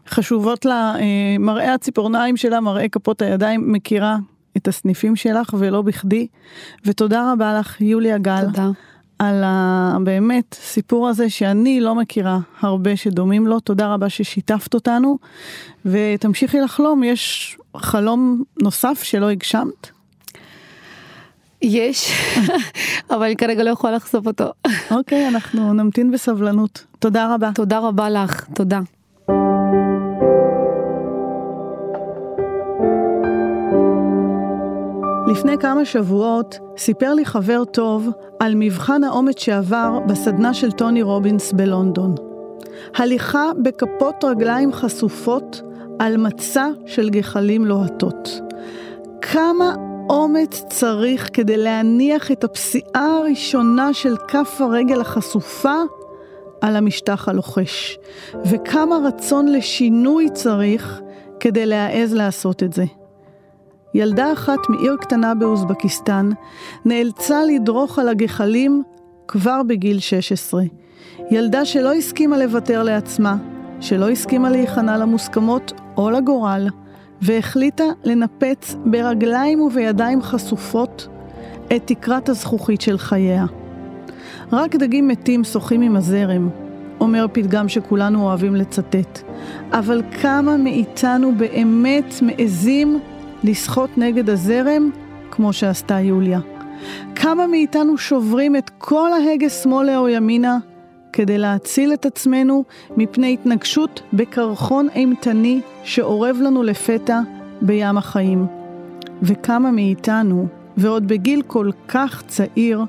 שחשובות 0.08 0.64
לה 0.64 0.94
אה, 1.00 1.38
מראה 1.38 1.74
הציפורניים 1.74 2.36
שלה, 2.36 2.60
מראה 2.60 2.88
כפות 2.88 3.22
הידיים, 3.22 3.72
מכירה 3.72 4.16
את 4.56 4.68
הסניפים 4.68 5.16
שלך 5.16 5.54
ולא 5.58 5.82
בכדי. 5.82 6.26
ותודה 6.84 7.32
רבה 7.32 7.58
לך, 7.58 7.80
יוליה 7.80 8.18
גל. 8.18 8.44
תודה. 8.44 8.70
על 9.18 9.42
הבאמת 9.44 10.54
סיפור 10.54 11.08
הזה 11.08 11.30
שאני 11.30 11.80
לא 11.80 11.94
מכירה 11.94 12.38
הרבה 12.60 12.96
שדומים 12.96 13.46
לו. 13.46 13.60
תודה 13.60 13.94
רבה 13.94 14.08
ששיתפת 14.08 14.74
אותנו, 14.74 15.18
ותמשיכי 15.84 16.60
לחלום, 16.60 17.04
יש 17.04 17.56
חלום 17.76 18.42
נוסף 18.62 19.02
שלא 19.02 19.30
הגשמת? 19.30 19.90
יש, 21.62 22.12
אבל 23.14 23.34
כרגע 23.38 23.62
לא 23.62 23.70
יכולה 23.70 23.96
לחשוף 23.96 24.26
אותו. 24.26 24.44
אוקיי, 24.90 25.26
okay, 25.26 25.28
אנחנו 25.28 25.72
נמתין 25.72 26.10
בסבלנות. 26.10 26.84
תודה 26.98 27.34
רבה. 27.34 27.50
תודה 27.54 27.78
רבה 27.78 28.10
לך, 28.10 28.44
תודה. 28.54 28.80
לפני 35.28 35.58
כמה 35.58 35.84
שבועות 35.84 36.58
סיפר 36.76 37.14
לי 37.14 37.24
חבר 37.24 37.64
טוב 37.64 38.08
על 38.40 38.52
מבחן 38.56 39.04
האומץ 39.04 39.40
שעבר 39.40 39.98
בסדנה 40.08 40.54
של 40.54 40.72
טוני 40.72 41.02
רובינס 41.02 41.52
בלונדון. 41.52 42.14
הליכה 42.94 43.50
בכפות 43.62 44.24
רגליים 44.24 44.72
חשופות 44.72 45.62
על 45.98 46.16
מצע 46.16 46.68
של 46.86 47.10
גחלים 47.10 47.64
לוהטות. 47.64 48.40
כמה 49.22 49.74
אומץ 50.10 50.64
צריך 50.68 51.30
כדי 51.32 51.56
להניח 51.56 52.32
את 52.32 52.44
הפסיעה 52.44 53.18
הראשונה 53.18 53.94
של 53.94 54.16
כף 54.28 54.56
הרגל 54.60 55.00
החשופה 55.00 55.76
על 56.60 56.76
המשטח 56.76 57.28
הלוחש, 57.28 57.98
וכמה 58.44 58.98
רצון 59.04 59.48
לשינוי 59.48 60.28
צריך 60.32 61.00
כדי 61.40 61.66
להעז 61.66 62.14
לעשות 62.14 62.62
את 62.62 62.72
זה. 62.72 62.84
ילדה 63.94 64.32
אחת 64.32 64.58
מעיר 64.68 64.96
קטנה 65.00 65.34
באוזבקיסטן 65.34 66.30
נאלצה 66.84 67.44
לדרוך 67.44 67.98
על 67.98 68.08
הגחלים 68.08 68.82
כבר 69.28 69.62
בגיל 69.62 69.98
16. 69.98 70.62
ילדה 71.30 71.64
שלא 71.64 71.92
הסכימה 71.92 72.38
לוותר 72.38 72.82
לעצמה, 72.82 73.36
שלא 73.80 74.10
הסכימה 74.10 74.50
להיכנע 74.50 74.98
למוסכמות 74.98 75.72
או 75.96 76.10
לגורל, 76.10 76.68
והחליטה 77.22 77.84
לנפץ 78.04 78.74
ברגליים 78.84 79.60
ובידיים 79.60 80.22
חשופות 80.22 81.08
את 81.76 81.82
תקרת 81.84 82.28
הזכוכית 82.28 82.80
של 82.80 82.98
חייה. 82.98 83.44
רק 84.52 84.76
דגים 84.76 85.08
מתים 85.08 85.44
שוחים 85.44 85.80
עם 85.80 85.96
הזרם, 85.96 86.48
אומר 87.00 87.26
פתגם 87.32 87.68
שכולנו 87.68 88.22
אוהבים 88.22 88.54
לצטט. 88.54 89.22
אבל 89.72 90.02
כמה 90.22 90.56
מאיתנו 90.56 91.32
באמת 91.36 92.14
מעזים 92.22 93.00
לשחות 93.44 93.98
נגד 93.98 94.30
הזרם, 94.30 94.90
כמו 95.30 95.52
שעשתה 95.52 96.00
יוליה? 96.00 96.40
כמה 97.14 97.46
מאיתנו 97.46 97.98
שוברים 97.98 98.56
את 98.56 98.70
כל 98.78 99.10
ההגה 99.12 99.48
שמאלה 99.48 99.98
או 99.98 100.08
ימינה 100.08 100.58
כדי 101.12 101.38
להציל 101.38 101.92
את 101.92 102.06
עצמנו 102.06 102.64
מפני 102.96 103.32
התנגשות 103.32 104.02
בקרחון 104.12 104.88
אימתני 104.94 105.60
שאורב 105.84 106.36
לנו 106.40 106.62
לפתע 106.62 107.20
בים 107.62 107.98
החיים? 107.98 108.46
וכמה 109.22 109.70
מאיתנו, 109.70 110.46
ועוד 110.76 111.08
בגיל 111.08 111.42
כל 111.46 111.70
כך 111.88 112.22
צעיר, 112.28 112.84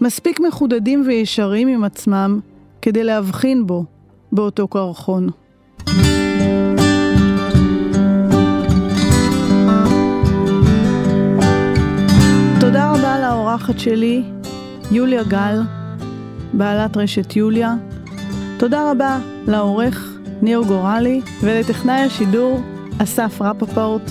מספיק 0.00 0.40
מחודדים 0.40 1.02
וישרים 1.06 1.68
עם 1.68 1.84
עצמם 1.84 2.40
כדי 2.82 3.04
להבחין 3.04 3.66
בו, 3.66 3.84
באותו 4.32 4.68
קרחון. 4.68 5.28
שלי, 13.84 14.22
יוליה 14.90 15.22
גל, 15.22 15.62
בעלת 16.52 16.96
רשת 16.96 17.36
יוליה. 17.36 17.74
תודה 18.58 18.90
רבה 18.90 19.18
לעורך 19.46 20.18
ניר 20.42 20.62
גורלי 20.66 21.20
ולטכנאי 21.42 22.00
השידור 22.00 22.60
אסף 22.98 23.42
רפפורט. 23.42 24.10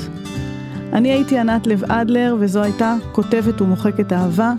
אני 0.93 1.12
הייתי 1.12 1.39
ענת 1.39 1.67
לב 1.67 1.83
אדלר 1.83 2.36
וזו 2.39 2.62
הייתה 2.62 2.95
כותבת 3.12 3.62
ומוחקת 3.62 4.13
אהבה. 4.13 4.53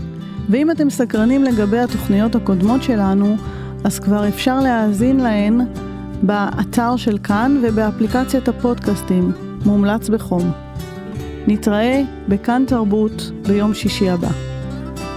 ואם 0.50 0.70
אתם 0.70 0.90
סקרנים 0.90 1.44
לגבי 1.44 1.78
התוכניות 1.78 2.34
הקודמות 2.34 2.82
שלנו, 2.82 3.36
אז 3.84 3.98
כבר 3.98 4.28
אפשר 4.28 4.60
להאזין 4.60 5.20
להן 5.20 5.60
באתר 6.22 6.96
של 6.96 7.18
כאן 7.18 7.60
ובאפליקציית 7.62 8.48
הפודקאסטים, 8.48 9.32
מומלץ 9.66 10.08
בחום. 10.08 10.52
נתראה 11.46 12.02
בכאן 12.28 12.64
תרבות 12.66 13.30
ביום 13.46 13.74
שישי 13.74 14.10
הבא. 14.10 14.53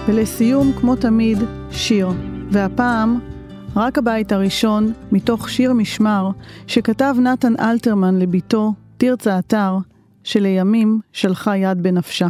ולסיום, 0.08 0.72
כמו 0.80 0.96
תמיד, 0.96 1.38
שיר, 1.70 2.08
והפעם 2.50 3.20
רק 3.76 3.98
הבית 3.98 4.32
הראשון 4.32 4.92
מתוך 5.12 5.50
שיר 5.50 5.72
משמר 5.72 6.30
שכתב 6.66 7.16
נתן 7.22 7.52
אלתרמן 7.60 8.18
לביתו, 8.18 8.72
תרצה 8.96 9.38
אתר, 9.38 9.76
שלימים 10.24 11.00
שלחה 11.12 11.56
יד 11.56 11.82
בנפשה. 11.82 12.28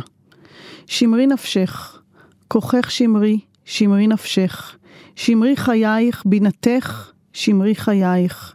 שמרי 0.87 1.27
נפשך, 1.27 2.01
כוחך 2.49 2.91
שמרי, 2.91 3.41
שמרי 3.65 4.07
נפשך, 4.07 4.77
שמרי 5.17 5.57
חייך, 5.57 6.23
בינתך, 6.27 7.13
שמרי 7.33 7.75
חייך. 7.75 8.55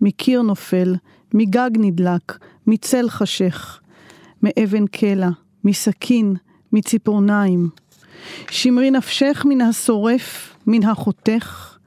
מקיר 0.00 0.42
נופל, 0.42 0.94
מגג 1.34 1.70
נדלק, 1.78 2.38
מצל 2.66 3.08
חשך, 3.08 3.80
מאבן 4.42 4.86
קלע, 4.86 5.28
מסכין, 5.64 6.34
מציפורניים. 6.72 7.81
שמרי 8.50 8.90
נפשך 8.90 9.44
מן 9.48 9.60
השורף, 9.60 10.56
מן 10.66 10.82
החותך, 10.82 11.78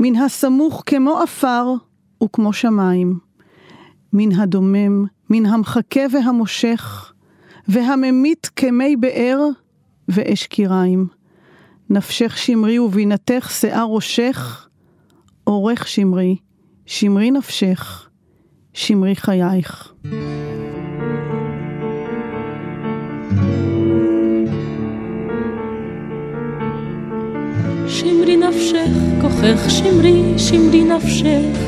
מן 0.00 0.16
הסמוך 0.16 0.82
כמו 0.86 1.20
עפר 1.22 1.72
וכמו 2.24 2.52
שמיים. 2.52 3.18
מן 4.12 4.32
הדומם, 4.32 5.04
מן 5.30 5.46
המחכה 5.46 6.00
והמושך, 6.12 7.12
והממית 7.68 8.50
כמי 8.56 8.96
באר 8.96 9.40
ואש 10.08 10.46
קיריים. 10.46 11.06
נפשך 11.90 12.38
שמרי 12.38 12.78
ובינתך 12.78 13.50
שיער 13.50 13.86
ראשך, 13.88 14.68
עורך 15.44 15.88
שמרי, 15.88 16.36
שמרי 16.86 17.30
נפשך, 17.30 18.08
שמרי 18.72 19.16
חייך. 19.16 19.94
שמרי 28.04 28.36
נפשך, 28.36 28.90
כוחך 29.20 29.70
שמרי, 29.70 30.22
שמרי 30.38 30.84
נפשך, 30.84 31.58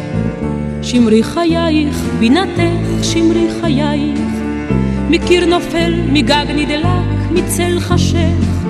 שמרי 0.83 1.23
חייך, 1.23 1.97
בינתך, 2.19 3.03
שמרי 3.05 3.47
חייך, 3.61 4.21
מקיר 5.11 5.47
נופל, 5.47 5.95
מגג 6.13 6.47
נדלק, 6.55 6.87
מצל 7.31 7.81
חשך, 7.81 8.67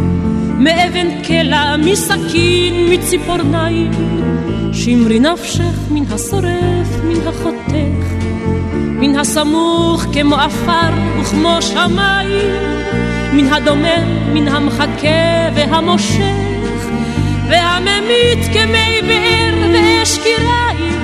מאבן 0.58 1.22
קלע, 1.22 1.76
מסכין, 1.76 2.92
מציפורניים, 2.92 3.90
שמרי 4.72 5.20
נפשך 5.20 5.78
מן 5.90 6.04
השורף, 6.10 7.00
מן 7.04 7.28
החותך, 7.28 8.06
מן 8.74 9.16
הסמוך 9.16 10.04
כמו 10.12 10.36
עפר 10.36 11.20
וכמו 11.20 11.56
שמיים, 11.60 12.54
מן 13.32 13.52
הדומם, 13.52 14.34
מן 14.34 14.48
המחכה 14.48 15.48
והמושך, 15.54 16.55
והממית 17.48 18.44
כמי 18.52 19.00
באר 19.02 19.68
ואש 19.72 20.18
קיריים, 20.18 20.94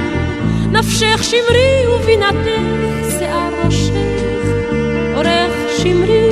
נפשך 0.73 1.25
שמרי 1.25 1.87
ובינתך 1.95 3.19
שיער 3.19 3.51
ראשך, 3.65 4.23
אורך 5.15 5.53
שמרי, 5.79 6.29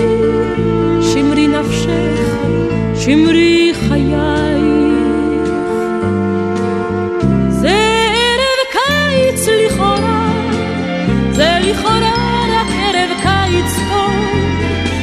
שמרי 1.12 1.49
נפשך, 1.49 2.35
שמרי 2.94 3.73
חיי. 3.88 4.90
לכאורה 11.70 12.46
רק 12.51 12.66
ערב 12.83 13.11
קיץ 13.23 13.77
טוב, 13.90 14.14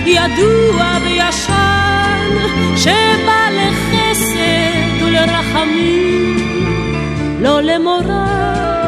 ידוע 0.06 0.98
וישן, 1.04 2.38
שבא 2.76 3.50
לחסד 5.18 5.30
ולרחמים, 5.30 6.38
לא 7.40 7.62
למורא 7.62 8.88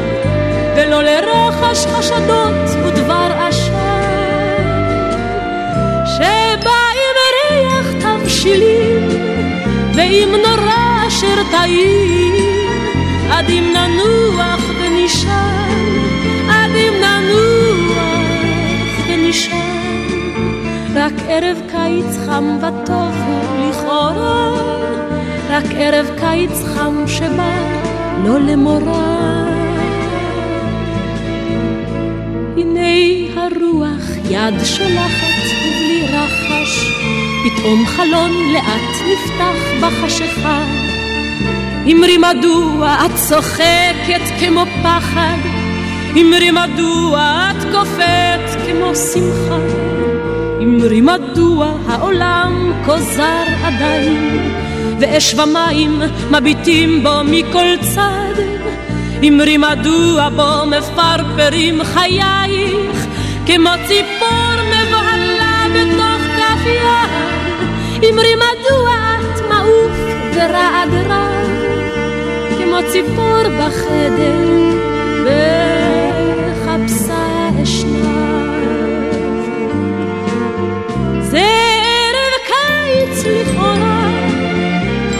ולא 0.76 1.04
לרחש 1.04 1.86
חשדות 1.86 2.86
ודבר 2.86 3.32
עשן, 3.40 3.74
שבא 6.06 6.80
עם 6.94 7.16
ריח 7.36 7.88
תבשילים 8.00 9.08
ועם 9.96 10.30
נורא 10.30 11.08
אשר 11.08 11.44
טעים, 11.52 12.34
עד 13.32 13.50
אם 13.50 13.74
ננוח 13.74 14.62
ונשאר, 14.82 15.70
עד 16.50 16.72
אם 16.76 16.94
ננוח 17.02 18.00
נשאר, 19.18 19.56
רק 20.96 21.14
ערב 21.28 21.58
קיץ 21.72 22.18
חם 22.26 22.58
וטוב 22.62 23.16
הוא 23.28 23.70
לכאורה, 23.70 24.79
רק 25.60 25.72
ערב 25.76 26.10
קיץ 26.20 26.64
חם 26.76 27.04
שבא 27.08 27.58
לא 28.26 28.40
למורא. 28.40 29.46
הנה 32.58 32.90
הרוח 33.36 34.06
יד 34.30 34.54
שולחת 34.64 35.44
ובלי 35.46 36.08
רחש, 36.08 36.92
פתאום 37.44 37.86
חלון 37.86 38.32
לאט 38.54 38.96
נפתח 39.12 39.56
בחשיכה. 39.82 40.64
אמרי 41.92 42.18
מדוע 42.18 42.96
את 43.06 43.12
צוחקת 43.16 44.40
כמו 44.40 44.64
פחד 44.84 45.38
אמרי 46.22 46.52
מדוע 46.52 47.50
את 47.52 47.64
קופאת 47.64 48.62
כמו 48.68 48.96
שמחה, 48.96 49.60
אמרי 50.64 51.02
מדוע 51.02 51.74
העולם 51.88 52.72
כה 52.86 53.00
זר 53.00 53.44
עדיין, 53.64 54.69
ואש 55.00 55.34
ומים 55.34 56.02
מביטים 56.32 57.04
בו 57.04 57.10
מכל 57.26 57.66
צד, 57.82 58.42
אמרי 59.28 59.58
מדוע 59.58 60.30
בו 60.30 60.66
מפרפרים 60.66 61.84
חייך, 61.84 63.06
כמו 63.46 63.70
ציפור 63.88 64.54
מבהלה 64.68 65.66
בתוך 65.76 66.22
כף 66.38 66.66
יד, 66.66 68.10
אמרי 68.10 68.36
מדוע 68.36 68.92
את 69.20 69.42
מעוף 69.50 69.98
ורעד 70.34 70.94
רב, 71.10 71.48
כמו 72.58 72.78
ציפור 72.92 73.44
בחדר. 73.60 75.59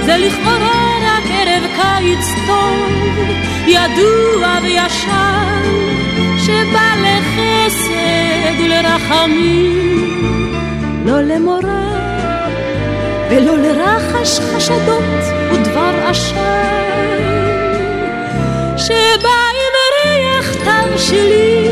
זה 0.10 0.18
לכאורה 0.18 0.98
רק 1.02 1.24
ערב 1.32 1.64
קיץ 1.76 2.28
טוב, 2.48 2.90
ידוע 3.68 4.58
וישן, 4.64 5.64
שבא 6.38 6.94
לחסד 7.02 8.60
ולרחמים, 8.60 10.12
לא 11.06 11.22
למורא 11.22 11.90
ולא 13.30 13.58
לרחש 13.58 14.40
חשדות 14.40 15.24
ודבר 15.52 16.08
עשן. 16.08 16.60
שלי, 20.98 21.68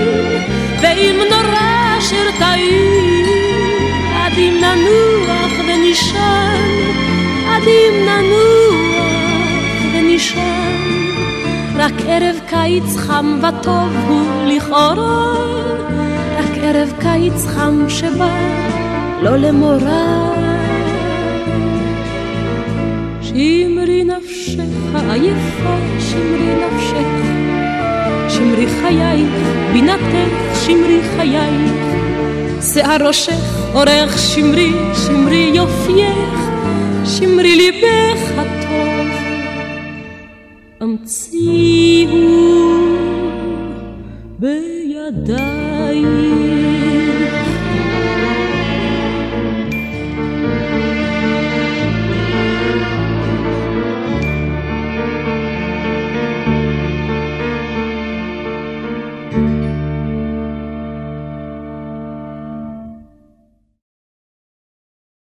ואם 0.81 1.19
נורא 1.29 1.97
אשר 1.99 2.31
תעיר, 2.39 3.25
עד 4.15 4.33
אם 4.38 4.61
ננוח 4.61 5.51
ונשען, 5.67 6.46
אם 7.63 8.05
ננוח 8.05 8.77
ונשען. 9.93 10.67
רק 11.77 11.93
ערב 12.07 12.35
קיץ 12.47 12.95
חם 12.97 13.39
וטוב 13.39 13.89
הוא 14.07 14.47
לכאורה, 14.47 15.33
רק 16.39 16.57
ערב 16.61 16.93
קיץ 16.99 17.45
חם 17.45 17.85
שבא 17.89 18.37
לא 19.21 19.37
למורא. 19.37 20.37
שמרי 23.21 24.03
נפשך 24.03 24.95
עייפה, 25.09 25.77
שמרי 25.99 26.53
נפשך, 26.55 27.07
שמרי 28.29 28.67
חייך, 28.81 29.47
בינתך, 29.73 30.59
שמרי 30.65 30.99
חייך, 31.17 31.71
שיער 32.61 33.07
ראשך, 33.07 33.73
אורך 33.73 34.17
שמרי, 34.17 34.71
שמרי 35.05 35.51
יופייך, 35.53 36.46
שמרי 37.07 37.55
ליבך 37.55 38.31
הטוב. 38.37 39.07
המציאו 40.79 42.26